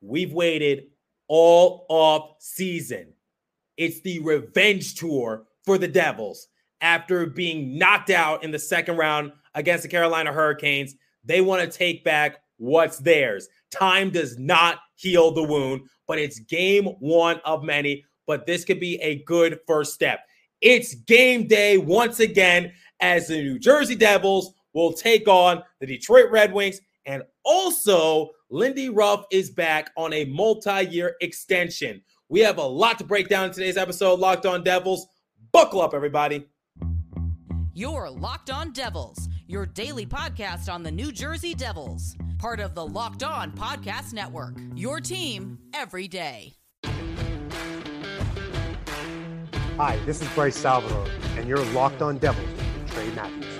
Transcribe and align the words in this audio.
we've 0.00 0.32
waited 0.32 0.84
all 1.28 1.86
off 1.88 2.36
season. 2.40 3.12
It's 3.76 4.00
the 4.00 4.18
revenge 4.20 4.94
tour 4.96 5.44
for 5.64 5.78
the 5.78 5.88
Devils 5.88 6.48
after 6.80 7.26
being 7.26 7.78
knocked 7.78 8.10
out 8.10 8.44
in 8.44 8.50
the 8.50 8.58
second 8.58 8.96
round 8.96 9.32
against 9.54 9.82
the 9.82 9.88
Carolina 9.88 10.32
Hurricanes. 10.32 10.94
They 11.24 11.40
want 11.40 11.62
to 11.62 11.78
take 11.78 12.04
back 12.04 12.38
what's 12.56 12.98
theirs. 12.98 13.48
Time 13.70 14.10
does 14.10 14.38
not 14.38 14.78
heal 14.94 15.30
the 15.30 15.42
wound, 15.42 15.82
but 16.06 16.18
it's 16.18 16.38
game 16.40 16.86
one 17.00 17.40
of 17.44 17.62
many. 17.62 18.04
But 18.26 18.46
this 18.46 18.64
could 18.64 18.80
be 18.80 18.96
a 18.96 19.22
good 19.24 19.58
first 19.66 19.94
step. 19.94 20.20
It's 20.60 20.94
game 20.94 21.46
day 21.46 21.78
once 21.78 22.20
again 22.20 22.72
as 23.00 23.28
the 23.28 23.42
New 23.42 23.58
Jersey 23.58 23.94
Devils 23.94 24.52
will 24.74 24.92
take 24.92 25.28
on 25.28 25.62
the 25.80 25.86
Detroit 25.86 26.30
Red 26.30 26.52
Wings. 26.52 26.80
And 27.06 27.22
also, 27.44 28.30
Lindy 28.50 28.88
Ruff 28.88 29.26
is 29.30 29.50
back 29.50 29.90
on 29.96 30.12
a 30.14 30.24
multi 30.24 30.84
year 30.86 31.16
extension. 31.20 32.00
We 32.30 32.40
have 32.40 32.58
a 32.58 32.62
lot 32.64 32.98
to 32.98 33.04
break 33.04 33.28
down 33.28 33.46
in 33.46 33.52
today's 33.52 33.76
episode, 33.76 34.18
Locked 34.20 34.46
On 34.46 34.64
Devils. 34.64 35.06
Buckle 35.52 35.82
up, 35.82 35.92
everybody. 35.94 36.46
You're 37.74 38.08
Locked 38.10 38.50
On 38.50 38.72
Devils, 38.72 39.28
your 39.46 39.66
daily 39.66 40.06
podcast 40.06 40.72
on 40.72 40.82
the 40.82 40.90
New 40.90 41.12
Jersey 41.12 41.54
Devils, 41.54 42.16
part 42.38 42.58
of 42.58 42.74
the 42.74 42.86
Locked 42.86 43.22
On 43.22 43.52
Podcast 43.52 44.12
Network. 44.14 44.54
Your 44.74 45.00
team 45.00 45.58
every 45.74 46.08
day. 46.08 46.54
Hi, 49.76 49.98
this 50.06 50.22
is 50.22 50.28
Bryce 50.30 50.56
Salvador, 50.56 51.06
and 51.36 51.46
you're 51.46 51.64
Locked 51.66 52.02
On 52.02 52.18
Devils 52.18 52.48
with 52.48 52.90
Trey 52.92 53.10
Matthews. 53.10 53.57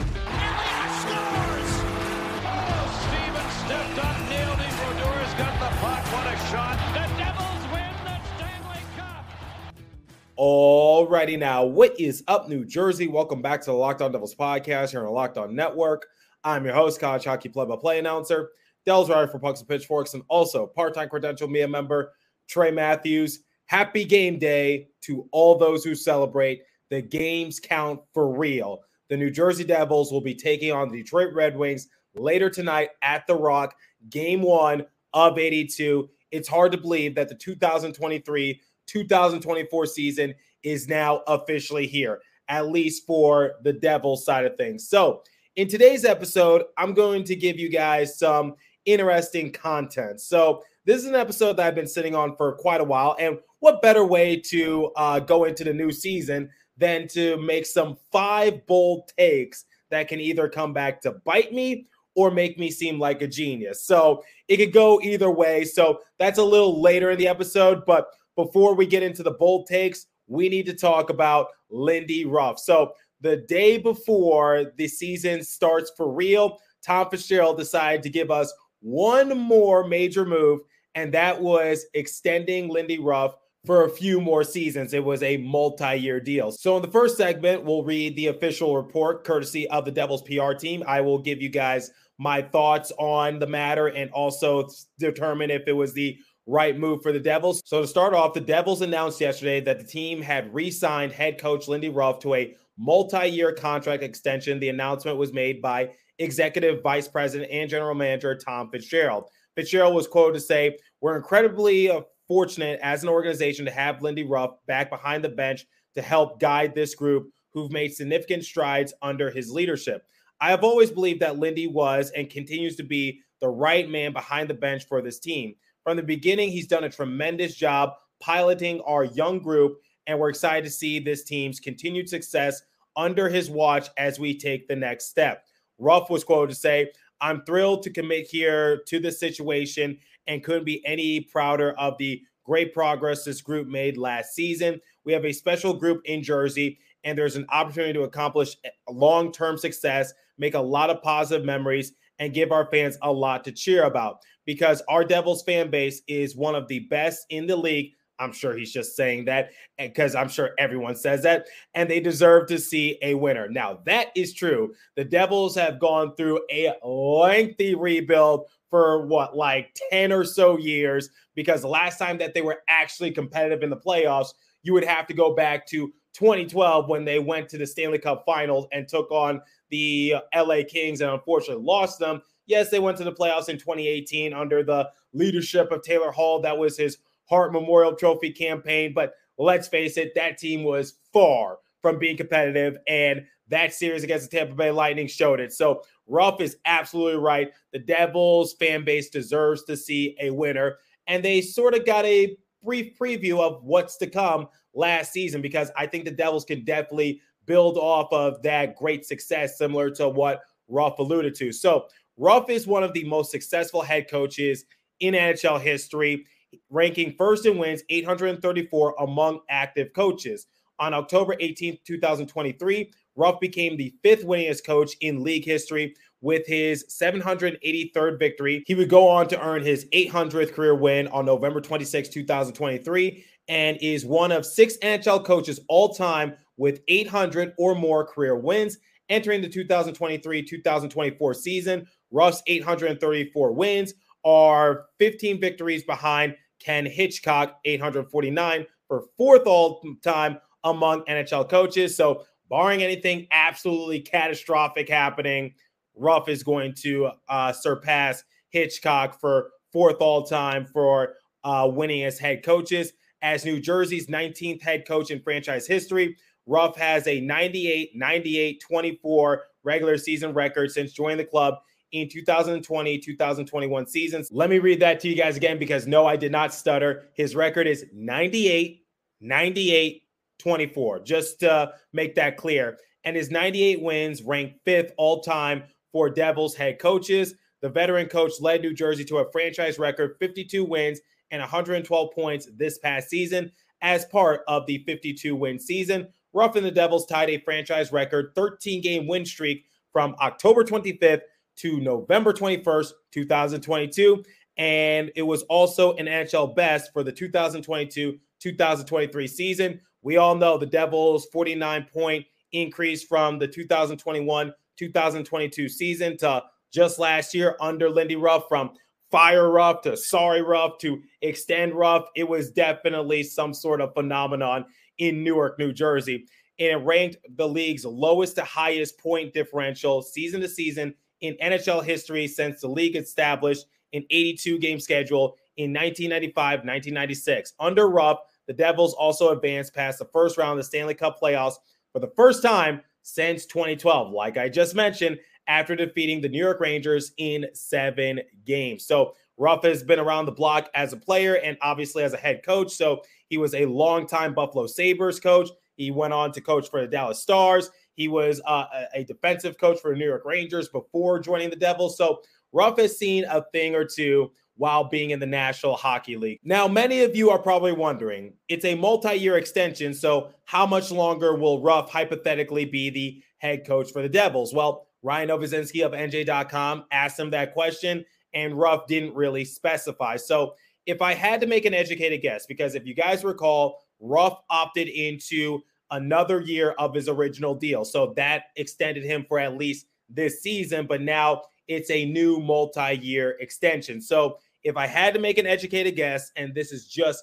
Alrighty 10.38 11.36
now, 11.36 11.64
what 11.64 11.98
is 11.98 12.22
up, 12.28 12.48
New 12.48 12.64
Jersey? 12.64 13.08
Welcome 13.08 13.42
back 13.42 13.60
to 13.62 13.72
the 13.72 13.76
Locked 13.76 14.02
On 14.02 14.12
Devils 14.12 14.36
podcast 14.36 14.90
here 14.90 15.00
on 15.00 15.06
the 15.06 15.10
Locked 15.10 15.36
On 15.36 15.52
Network. 15.52 16.06
I'm 16.44 16.64
your 16.64 16.74
host, 16.74 17.00
college 17.00 17.24
hockey 17.24 17.48
play-by-play 17.48 17.98
announcer, 17.98 18.50
Dell's 18.86 19.10
writer 19.10 19.26
for 19.26 19.40
Pucks 19.40 19.58
and 19.58 19.68
Pitchforks, 19.68 20.14
and 20.14 20.22
also 20.28 20.64
part-time 20.64 21.08
credential 21.08 21.48
media 21.48 21.66
member 21.66 22.12
Trey 22.48 22.70
Matthews. 22.70 23.40
Happy 23.66 24.04
game 24.04 24.38
day 24.38 24.86
to 25.00 25.28
all 25.32 25.58
those 25.58 25.82
who 25.82 25.96
celebrate. 25.96 26.62
The 26.88 27.02
games 27.02 27.58
count 27.58 27.98
for 28.14 28.32
real. 28.32 28.82
The 29.08 29.16
New 29.16 29.32
Jersey 29.32 29.64
Devils 29.64 30.12
will 30.12 30.20
be 30.20 30.36
taking 30.36 30.70
on 30.70 30.88
the 30.88 31.02
Detroit 31.02 31.34
Red 31.34 31.56
Wings 31.56 31.88
later 32.14 32.48
tonight 32.48 32.90
at 33.02 33.26
The 33.26 33.34
Rock, 33.34 33.74
game 34.08 34.42
one 34.42 34.86
of 35.14 35.36
82. 35.36 36.08
It's 36.30 36.46
hard 36.46 36.70
to 36.70 36.78
believe 36.78 37.16
that 37.16 37.28
the 37.28 37.34
2023 37.34 38.60
2024 38.88 39.86
season 39.86 40.34
is 40.62 40.88
now 40.88 41.22
officially 41.26 41.86
here, 41.86 42.20
at 42.48 42.68
least 42.68 43.06
for 43.06 43.52
the 43.62 43.72
Devils 43.72 44.24
side 44.24 44.44
of 44.44 44.56
things. 44.56 44.88
So, 44.88 45.22
in 45.56 45.68
today's 45.68 46.04
episode, 46.04 46.64
I'm 46.76 46.94
going 46.94 47.24
to 47.24 47.36
give 47.36 47.58
you 47.58 47.68
guys 47.68 48.18
some 48.18 48.54
interesting 48.84 49.52
content. 49.52 50.20
So, 50.20 50.62
this 50.84 51.02
is 51.02 51.06
an 51.06 51.14
episode 51.14 51.56
that 51.58 51.66
I've 51.66 51.74
been 51.74 51.86
sitting 51.86 52.14
on 52.14 52.34
for 52.36 52.56
quite 52.56 52.80
a 52.80 52.84
while. 52.84 53.14
And 53.18 53.38
what 53.60 53.82
better 53.82 54.04
way 54.06 54.36
to 54.46 54.90
uh, 54.96 55.20
go 55.20 55.44
into 55.44 55.64
the 55.64 55.74
new 55.74 55.92
season 55.92 56.50
than 56.78 57.08
to 57.08 57.36
make 57.42 57.66
some 57.66 57.98
five 58.10 58.66
bold 58.66 59.10
takes 59.18 59.66
that 59.90 60.08
can 60.08 60.20
either 60.20 60.48
come 60.48 60.72
back 60.72 61.00
to 61.02 61.12
bite 61.24 61.52
me 61.52 61.86
or 62.14 62.30
make 62.30 62.58
me 62.58 62.70
seem 62.70 62.98
like 62.98 63.22
a 63.22 63.26
genius. 63.26 63.84
So 63.84 64.24
it 64.48 64.56
could 64.56 64.72
go 64.72 65.00
either 65.02 65.30
way. 65.30 65.64
So 65.64 66.00
that's 66.18 66.38
a 66.38 66.44
little 66.44 66.80
later 66.80 67.10
in 67.10 67.18
the 67.18 67.28
episode. 67.28 67.84
But 67.86 68.08
before 68.38 68.76
we 68.76 68.86
get 68.86 69.02
into 69.02 69.24
the 69.24 69.32
bold 69.32 69.66
takes, 69.66 70.06
we 70.28 70.48
need 70.48 70.64
to 70.66 70.74
talk 70.74 71.10
about 71.10 71.48
Lindy 71.70 72.24
Ruff. 72.24 72.60
So 72.60 72.92
the 73.20 73.38
day 73.38 73.78
before 73.78 74.72
the 74.76 74.86
season 74.86 75.42
starts 75.42 75.90
for 75.96 76.12
real, 76.12 76.58
Tom 76.86 77.10
Fitzgerald 77.10 77.58
decided 77.58 78.04
to 78.04 78.10
give 78.10 78.30
us 78.30 78.54
one 78.78 79.36
more 79.36 79.88
major 79.88 80.24
move 80.24 80.60
and 80.94 81.12
that 81.14 81.40
was 81.40 81.84
extending 81.94 82.68
Lindy 82.68 83.00
Ruff 83.00 83.34
for 83.66 83.84
a 83.84 83.90
few 83.90 84.20
more 84.20 84.44
seasons. 84.44 84.94
It 84.94 85.04
was 85.04 85.22
a 85.24 85.36
multi 85.38 85.96
year 85.96 86.20
deal. 86.20 86.52
So, 86.52 86.76
in 86.76 86.82
the 86.82 86.90
first 86.90 87.16
segment, 87.16 87.64
we'll 87.64 87.82
read 87.82 88.16
the 88.16 88.28
official 88.28 88.76
report 88.76 89.24
courtesy 89.24 89.68
of 89.68 89.84
the 89.84 89.90
Devils 89.90 90.22
PR 90.22 90.52
team. 90.52 90.84
I 90.86 91.00
will 91.00 91.18
give 91.18 91.42
you 91.42 91.48
guys 91.48 91.90
my 92.18 92.42
thoughts 92.42 92.92
on 92.98 93.38
the 93.38 93.46
matter 93.46 93.88
and 93.88 94.10
also 94.10 94.68
determine 94.98 95.50
if 95.50 95.62
it 95.66 95.72
was 95.72 95.92
the 95.92 96.18
right 96.48 96.78
move 96.78 97.02
for 97.02 97.12
the 97.12 97.20
Devils. 97.20 97.62
So, 97.66 97.82
to 97.82 97.86
start 97.86 98.14
off, 98.14 98.34
the 98.34 98.40
Devils 98.40 98.80
announced 98.80 99.20
yesterday 99.20 99.60
that 99.60 99.78
the 99.78 99.84
team 99.84 100.20
had 100.20 100.52
re 100.52 100.70
signed 100.70 101.12
head 101.12 101.38
coach 101.38 101.68
Lindy 101.68 101.90
Ruff 101.90 102.18
to 102.20 102.34
a 102.34 102.56
multi 102.76 103.28
year 103.28 103.52
contract 103.52 104.02
extension. 104.02 104.58
The 104.58 104.70
announcement 104.70 105.18
was 105.18 105.32
made 105.32 105.62
by 105.62 105.90
executive 106.18 106.82
vice 106.82 107.06
president 107.06 107.50
and 107.52 107.70
general 107.70 107.94
manager 107.94 108.34
Tom 108.34 108.70
Fitzgerald. 108.70 109.28
Fitzgerald 109.54 109.94
was 109.94 110.08
quoted 110.08 110.34
to 110.34 110.40
say, 110.40 110.76
We're 111.00 111.16
incredibly 111.16 111.90
uh, 111.90 112.00
fortunate 112.26 112.80
as 112.82 113.02
an 113.02 113.08
organization 113.08 113.64
to 113.66 113.70
have 113.70 114.02
Lindy 114.02 114.24
Ruff 114.24 114.52
back 114.66 114.90
behind 114.90 115.22
the 115.22 115.28
bench 115.28 115.66
to 115.94 116.02
help 116.02 116.40
guide 116.40 116.74
this 116.74 116.94
group 116.94 117.30
who've 117.52 117.72
made 117.72 117.92
significant 117.92 118.44
strides 118.44 118.94
under 119.02 119.30
his 119.30 119.50
leadership. 119.50 120.02
I 120.40 120.50
have 120.50 120.62
always 120.62 120.90
believed 120.90 121.20
that 121.20 121.38
Lindy 121.38 121.66
was 121.66 122.10
and 122.10 122.30
continues 122.30 122.76
to 122.76 122.84
be 122.84 123.20
the 123.40 123.48
right 123.48 123.88
man 123.88 124.12
behind 124.12 124.48
the 124.48 124.54
bench 124.54 124.86
for 124.86 125.02
this 125.02 125.18
team. 125.18 125.54
From 125.88 125.96
the 125.96 126.02
beginning, 126.02 126.50
he's 126.50 126.66
done 126.66 126.84
a 126.84 126.90
tremendous 126.90 127.54
job 127.54 127.94
piloting 128.20 128.82
our 128.82 129.04
young 129.04 129.38
group, 129.38 129.80
and 130.06 130.18
we're 130.18 130.28
excited 130.28 130.66
to 130.66 130.70
see 130.70 130.98
this 130.98 131.24
team's 131.24 131.60
continued 131.60 132.10
success 132.10 132.60
under 132.94 133.26
his 133.30 133.48
watch 133.48 133.88
as 133.96 134.20
we 134.20 134.36
take 134.36 134.68
the 134.68 134.76
next 134.76 135.06
step. 135.06 135.46
Ruff 135.78 136.10
was 136.10 136.24
quoted 136.24 136.52
to 136.52 136.60
say, 136.60 136.92
I'm 137.22 137.42
thrilled 137.46 137.84
to 137.84 137.90
commit 137.90 138.26
here 138.26 138.82
to 138.86 139.00
this 139.00 139.18
situation 139.18 139.96
and 140.26 140.44
couldn't 140.44 140.66
be 140.66 140.84
any 140.84 141.22
prouder 141.22 141.72
of 141.78 141.96
the 141.96 142.20
great 142.44 142.74
progress 142.74 143.24
this 143.24 143.40
group 143.40 143.66
made 143.66 143.96
last 143.96 144.34
season. 144.34 144.82
We 145.04 145.14
have 145.14 145.24
a 145.24 145.32
special 145.32 145.72
group 145.72 146.02
in 146.04 146.22
Jersey, 146.22 146.80
and 147.04 147.16
there's 147.16 147.36
an 147.36 147.46
opportunity 147.48 147.94
to 147.94 148.02
accomplish 148.02 148.58
long 148.90 149.32
term 149.32 149.56
success, 149.56 150.12
make 150.36 150.52
a 150.52 150.60
lot 150.60 150.90
of 150.90 151.02
positive 151.02 151.46
memories, 151.46 151.92
and 152.18 152.34
give 152.34 152.52
our 152.52 152.68
fans 152.70 152.98
a 153.02 153.12
lot 153.12 153.44
to 153.44 153.52
cheer 153.52 153.84
about 153.84 154.18
because 154.44 154.82
our 154.88 155.04
Devils 155.04 155.42
fan 155.42 155.70
base 155.70 156.02
is 156.08 156.36
one 156.36 156.54
of 156.54 156.68
the 156.68 156.80
best 156.80 157.26
in 157.30 157.46
the 157.46 157.56
league 157.56 157.92
I'm 158.18 158.32
sure 158.32 158.56
he's 158.56 158.72
just 158.72 158.96
saying 158.96 159.26
that 159.26 159.50
because 159.78 160.14
I'm 160.14 160.28
sure 160.28 160.50
everyone 160.58 160.96
says 160.96 161.22
that, 161.22 161.46
and 161.74 161.88
they 161.88 162.00
deserve 162.00 162.48
to 162.48 162.58
see 162.58 162.98
a 163.02 163.14
winner. 163.14 163.48
Now, 163.48 163.80
that 163.86 164.08
is 164.16 164.34
true. 164.34 164.74
The 164.96 165.04
Devils 165.04 165.54
have 165.56 165.78
gone 165.78 166.14
through 166.16 166.40
a 166.50 166.74
lengthy 166.84 167.74
rebuild 167.74 168.46
for 168.70 169.06
what, 169.06 169.36
like 169.36 169.76
10 169.90 170.12
or 170.12 170.24
so 170.24 170.58
years, 170.58 171.10
because 171.34 171.62
the 171.62 171.68
last 171.68 171.98
time 171.98 172.18
that 172.18 172.34
they 172.34 172.42
were 172.42 172.62
actually 172.68 173.12
competitive 173.12 173.62
in 173.62 173.70
the 173.70 173.76
playoffs, 173.76 174.34
you 174.62 174.72
would 174.72 174.84
have 174.84 175.06
to 175.06 175.14
go 175.14 175.34
back 175.34 175.66
to 175.68 175.92
2012 176.18 176.88
when 176.88 177.04
they 177.04 177.20
went 177.20 177.48
to 177.48 177.58
the 177.58 177.66
Stanley 177.66 177.98
Cup 177.98 178.24
finals 178.26 178.66
and 178.72 178.88
took 178.88 179.08
on 179.12 179.40
the 179.70 180.16
uh, 180.34 180.44
LA 180.44 180.62
Kings 180.68 181.00
and 181.00 181.10
unfortunately 181.12 181.62
lost 181.62 182.00
them. 182.00 182.20
Yes, 182.46 182.70
they 182.70 182.80
went 182.80 182.98
to 182.98 183.04
the 183.04 183.12
playoffs 183.12 183.48
in 183.48 183.56
2018 183.56 184.32
under 184.32 184.64
the 184.64 184.90
leadership 185.12 185.70
of 185.70 185.82
Taylor 185.82 186.10
Hall. 186.10 186.40
That 186.40 186.58
was 186.58 186.76
his 186.76 186.98
Hart 187.26 187.52
Memorial 187.52 187.94
Trophy 187.94 188.32
campaign. 188.32 188.92
But 188.92 189.12
let's 189.38 189.68
face 189.68 189.96
it, 189.96 190.12
that 190.16 190.38
team 190.38 190.64
was 190.64 190.94
far 191.12 191.58
from 191.82 192.00
being 192.00 192.16
competitive. 192.16 192.78
And 192.88 193.24
that 193.46 193.72
series 193.72 194.02
against 194.02 194.28
the 194.28 194.36
Tampa 194.36 194.56
Bay 194.56 194.72
Lightning 194.72 195.06
showed 195.06 195.38
it. 195.38 195.52
So 195.52 195.82
Ruff 196.08 196.40
is 196.40 196.56
absolutely 196.64 197.20
right. 197.20 197.50
The 197.72 197.78
Devils 197.78 198.54
fan 198.54 198.84
base 198.84 199.08
deserves 199.08 199.62
to 199.64 199.76
see 199.76 200.16
a 200.20 200.30
winner. 200.30 200.78
And 201.06 201.24
they 201.24 201.42
sort 201.42 201.74
of 201.74 201.86
got 201.86 202.04
a 202.06 202.36
brief 202.68 202.98
preview 203.00 203.40
of 203.40 203.64
what's 203.64 203.96
to 203.96 204.06
come 204.06 204.46
last 204.74 205.10
season 205.10 205.40
because 205.40 205.70
I 205.74 205.86
think 205.86 206.04
the 206.04 206.10
Devils 206.10 206.44
can 206.44 206.66
definitely 206.66 207.22
build 207.46 207.78
off 207.78 208.12
of 208.12 208.42
that 208.42 208.76
great 208.76 209.06
success, 209.06 209.56
similar 209.56 209.88
to 209.92 210.10
what 210.10 210.42
Ruff 210.68 210.98
alluded 210.98 211.34
to. 211.36 211.50
So 211.50 211.86
Ruff 212.18 212.50
is 212.50 212.66
one 212.66 212.82
of 212.82 212.92
the 212.92 213.04
most 213.04 213.30
successful 213.30 213.80
head 213.80 214.10
coaches 214.10 214.66
in 215.00 215.14
NHL 215.14 215.58
history 215.58 216.26
ranking 216.68 217.14
first 217.16 217.46
in 217.46 217.56
wins, 217.56 217.82
834 217.88 218.96
among 218.98 219.40
active 219.48 219.94
coaches. 219.94 220.46
On 220.78 220.92
October 220.92 221.36
18, 221.40 221.78
2023, 221.86 222.92
Ruff 223.16 223.40
became 223.40 223.78
the 223.78 223.94
fifth 224.02 224.26
winningest 224.26 224.66
coach 224.66 224.94
in 225.00 225.24
league 225.24 225.46
history 225.46 225.94
with 226.20 226.46
his 226.46 226.84
783rd 226.88 228.18
victory. 228.18 228.64
He 228.66 228.74
would 228.74 228.88
go 228.88 229.08
on 229.08 229.28
to 229.28 229.40
earn 229.40 229.62
his 229.62 229.86
800th 229.92 230.52
career 230.52 230.74
win 230.74 231.08
on 231.08 231.24
November 231.24 231.60
26, 231.60 232.08
2023, 232.08 233.24
and 233.48 233.78
is 233.80 234.04
one 234.04 234.32
of 234.32 234.44
six 234.44 234.76
NHL 234.78 235.24
coaches 235.24 235.60
all 235.68 235.94
time 235.94 236.34
with 236.56 236.80
800 236.88 237.54
or 237.58 237.74
more 237.74 238.04
career 238.04 238.36
wins. 238.36 238.78
Entering 239.08 239.40
the 239.40 239.48
2023 239.48 240.42
2024 240.42 241.34
season, 241.34 241.86
Ruff's 242.10 242.42
834 242.46 243.52
wins 243.52 243.94
are 244.24 244.84
15 244.98 245.40
victories 245.40 245.82
behind 245.82 246.36
Ken 246.58 246.84
Hitchcock, 246.84 247.58
849 247.64 248.66
for 248.86 249.04
fourth 249.16 249.46
all 249.46 249.82
time 250.02 250.38
among 250.64 251.04
NHL 251.04 251.48
coaches. 251.48 251.96
So, 251.96 252.24
barring 252.50 252.82
anything 252.82 253.26
absolutely 253.30 254.00
catastrophic 254.00 254.88
happening, 254.88 255.54
Ruff 255.98 256.28
is 256.28 256.42
going 256.42 256.74
to 256.82 257.10
uh, 257.28 257.52
surpass 257.52 258.24
Hitchcock 258.50 259.20
for 259.20 259.50
fourth 259.72 259.96
all 260.00 260.24
time 260.24 260.66
for 260.66 261.14
uh, 261.44 261.68
winning 261.72 262.04
as 262.04 262.18
head 262.18 262.42
coaches. 262.42 262.92
As 263.20 263.44
New 263.44 263.60
Jersey's 263.60 264.06
19th 264.06 264.62
head 264.62 264.86
coach 264.86 265.10
in 265.10 265.20
franchise 265.20 265.66
history, 265.66 266.16
Ruff 266.46 266.76
has 266.76 267.06
a 267.06 267.20
98 267.20 267.90
98 267.94 268.62
24 268.66 269.42
regular 269.64 269.98
season 269.98 270.32
record 270.32 270.70
since 270.70 270.92
joining 270.92 271.18
the 271.18 271.24
club 271.24 271.54
in 271.92 272.08
2020 272.08 272.98
2021 272.98 273.86
seasons. 273.86 274.28
Let 274.30 274.50
me 274.50 274.58
read 274.58 274.80
that 274.80 275.00
to 275.00 275.08
you 275.08 275.14
guys 275.14 275.36
again 275.36 275.58
because 275.58 275.86
no, 275.86 276.06
I 276.06 276.16
did 276.16 276.32
not 276.32 276.54
stutter. 276.54 277.08
His 277.14 277.34
record 277.34 277.66
is 277.66 277.86
98 277.92 278.84
98 279.20 280.02
24, 280.38 281.00
just 281.00 281.40
to 281.40 281.72
make 281.92 282.14
that 282.14 282.36
clear. 282.36 282.78
And 283.04 283.16
his 283.16 283.30
98 283.30 283.82
wins 283.82 284.22
rank 284.22 284.54
fifth 284.64 284.92
all 284.96 285.20
time 285.22 285.64
for 285.92 286.10
Devils 286.10 286.54
head 286.54 286.78
coaches. 286.78 287.34
The 287.60 287.68
veteran 287.68 288.08
coach 288.08 288.32
led 288.40 288.62
New 288.62 288.74
Jersey 288.74 289.04
to 289.06 289.18
a 289.18 289.30
franchise 289.32 289.78
record 289.78 290.16
52 290.20 290.64
wins 290.64 291.00
and 291.30 291.40
112 291.40 292.12
points 292.14 292.48
this 292.56 292.78
past 292.78 293.08
season 293.08 293.50
as 293.82 294.04
part 294.06 294.42
of 294.48 294.66
the 294.66 294.82
52 294.86 295.34
win 295.34 295.58
season. 295.58 296.08
Ruff 296.32 296.56
and 296.56 296.64
the 296.64 296.70
Devils 296.70 297.06
tied 297.06 297.30
a 297.30 297.40
franchise 297.40 297.92
record 297.92 298.32
13 298.34 298.80
game 298.80 299.06
win 299.06 299.24
streak 299.24 299.64
from 299.92 300.14
October 300.20 300.64
25th 300.64 301.22
to 301.56 301.80
November 301.80 302.32
21st, 302.32 302.92
2022. 303.12 304.24
And 304.56 305.10
it 305.16 305.22
was 305.22 305.42
also 305.44 305.94
an 305.96 306.06
NHL 306.06 306.54
best 306.54 306.92
for 306.92 307.02
the 307.02 307.12
2022 307.12 308.18
2023 308.40 309.26
season. 309.26 309.80
We 310.02 310.16
all 310.16 310.34
know 310.34 310.58
the 310.58 310.66
Devils' 310.66 311.26
49 311.32 311.86
point 311.92 312.24
increase 312.52 313.02
from 313.02 313.38
the 313.38 313.48
2021 313.48 314.52
2022 314.78 315.68
season 315.68 316.16
to 316.18 316.42
just 316.72 316.98
last 316.98 317.34
year 317.34 317.56
under 317.60 317.90
Lindy 317.90 318.16
Ruff 318.16 318.44
from 318.48 318.70
fire 319.10 319.50
Ruff 319.50 319.82
to 319.82 319.96
sorry 319.96 320.42
Ruff 320.42 320.78
to 320.78 321.02
extend 321.22 321.74
Ruff. 321.74 322.06
It 322.14 322.28
was 322.28 322.50
definitely 322.50 323.22
some 323.22 323.54
sort 323.54 323.80
of 323.80 323.94
phenomenon 323.94 324.66
in 324.98 325.24
Newark, 325.24 325.58
New 325.58 325.72
Jersey. 325.72 326.26
And 326.58 326.68
it 326.68 326.84
ranked 326.84 327.16
the 327.36 327.48
league's 327.48 327.84
lowest 327.84 328.36
to 328.36 328.44
highest 328.44 328.98
point 328.98 329.32
differential 329.32 330.02
season 330.02 330.40
to 330.40 330.48
season 330.48 330.94
in 331.20 331.36
NHL 331.42 331.84
history 331.84 332.26
since 332.26 332.60
the 332.60 332.68
league 332.68 332.96
established 332.96 333.66
an 333.92 334.04
82 334.10 334.58
game 334.58 334.80
schedule 334.80 335.36
in 335.56 335.72
1995 335.72 336.60
1996. 336.60 337.54
Under 337.58 337.88
Ruff, 337.88 338.18
the 338.46 338.52
Devils 338.52 338.94
also 338.94 339.30
advanced 339.30 339.74
past 339.74 339.98
the 339.98 340.04
first 340.06 340.36
round 340.36 340.52
of 340.52 340.58
the 340.58 340.64
Stanley 340.64 340.94
Cup 340.94 341.20
playoffs 341.20 341.54
for 341.92 342.00
the 342.00 342.12
first 342.16 342.42
time 342.42 342.82
since 343.08 343.46
2012. 343.46 344.12
Like 344.12 344.36
I 344.36 344.48
just 344.48 344.74
mentioned, 344.74 345.18
after 345.48 345.74
defeating 345.74 346.20
the 346.20 346.28
New 346.28 346.38
York 346.38 346.60
Rangers 346.60 347.12
in 347.16 347.46
seven 347.54 348.20
games. 348.44 348.84
So 348.84 349.14
Ruff 349.38 349.64
has 349.64 349.82
been 349.82 349.98
around 349.98 350.26
the 350.26 350.32
block 350.32 350.68
as 350.74 350.92
a 350.92 350.96
player 350.96 351.36
and 351.36 351.56
obviously 351.62 352.04
as 352.04 352.12
a 352.12 352.18
head 352.18 352.42
coach. 352.44 352.70
So 352.70 353.02
he 353.28 353.38
was 353.38 353.54
a 353.54 353.64
longtime 353.64 354.34
Buffalo 354.34 354.66
Sabres 354.66 355.18
coach. 355.18 355.48
He 355.76 355.90
went 355.90 356.12
on 356.12 356.32
to 356.32 356.40
coach 356.40 356.68
for 356.70 356.82
the 356.82 356.86
Dallas 356.86 357.20
Stars. 357.20 357.70
He 357.94 358.08
was 358.08 358.42
uh, 358.46 358.66
a 358.94 359.04
defensive 359.04 359.58
coach 359.58 359.80
for 359.80 359.92
the 359.92 359.98
New 359.98 360.06
York 360.06 360.24
Rangers 360.24 360.68
before 360.68 361.18
joining 361.18 361.50
the 361.50 361.56
Devils. 361.56 361.96
So 361.96 362.20
Ruff 362.52 362.78
has 362.78 362.98
seen 362.98 363.24
a 363.24 363.44
thing 363.52 363.74
or 363.74 363.84
two 363.84 364.30
while 364.58 364.84
being 364.84 365.10
in 365.10 365.20
the 365.20 365.26
National 365.26 365.76
Hockey 365.76 366.16
League. 366.16 366.40
Now, 366.44 366.68
many 366.68 367.00
of 367.00 367.16
you 367.16 367.30
are 367.30 367.38
probably 367.38 367.72
wondering 367.72 368.34
it's 368.48 368.64
a 368.64 368.74
multi 368.74 369.14
year 369.14 369.38
extension. 369.38 369.94
So, 369.94 370.30
how 370.44 370.66
much 370.66 370.90
longer 370.90 371.34
will 371.34 371.62
Ruff 371.62 371.90
hypothetically 371.90 372.66
be 372.66 372.90
the 372.90 373.22
head 373.38 373.66
coach 373.66 373.92
for 373.92 374.02
the 374.02 374.08
Devils? 374.08 374.52
Well, 374.52 374.86
Ryan 375.02 375.30
Novozinsky 375.30 375.86
of 375.86 375.92
NJ.com 375.92 376.84
asked 376.90 377.18
him 377.18 377.30
that 377.30 377.54
question, 377.54 378.04
and 378.34 378.58
Ruff 378.58 378.86
didn't 378.86 379.14
really 379.14 379.44
specify. 379.44 380.16
So, 380.16 380.54
if 380.86 381.00
I 381.00 381.14
had 381.14 381.40
to 381.40 381.46
make 381.46 381.64
an 381.64 381.74
educated 381.74 382.22
guess, 382.22 382.46
because 382.46 382.74
if 382.74 382.86
you 382.86 382.94
guys 382.94 383.24
recall, 383.24 383.80
Ruff 384.00 384.40
opted 384.50 384.88
into 384.88 385.60
another 385.90 386.40
year 386.40 386.72
of 386.72 386.94
his 386.94 387.08
original 387.08 387.54
deal. 387.54 387.84
So 387.84 388.12
that 388.16 388.44
extended 388.56 389.04
him 389.04 389.24
for 389.28 389.38
at 389.38 389.56
least 389.56 389.86
this 390.08 390.42
season, 390.42 390.86
but 390.86 391.00
now 391.00 391.42
it's 391.66 391.90
a 391.90 392.06
new 392.06 392.40
multi 392.40 392.96
year 392.96 393.36
extension. 393.40 394.00
So 394.00 394.38
if 394.68 394.76
I 394.76 394.86
had 394.86 395.14
to 395.14 395.20
make 395.20 395.38
an 395.38 395.46
educated 395.46 395.96
guess, 395.96 396.30
and 396.36 396.54
this 396.54 396.72
is 396.72 396.86
just 396.86 397.22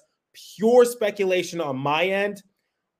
pure 0.56 0.84
speculation 0.84 1.60
on 1.60 1.76
my 1.76 2.04
end, 2.04 2.42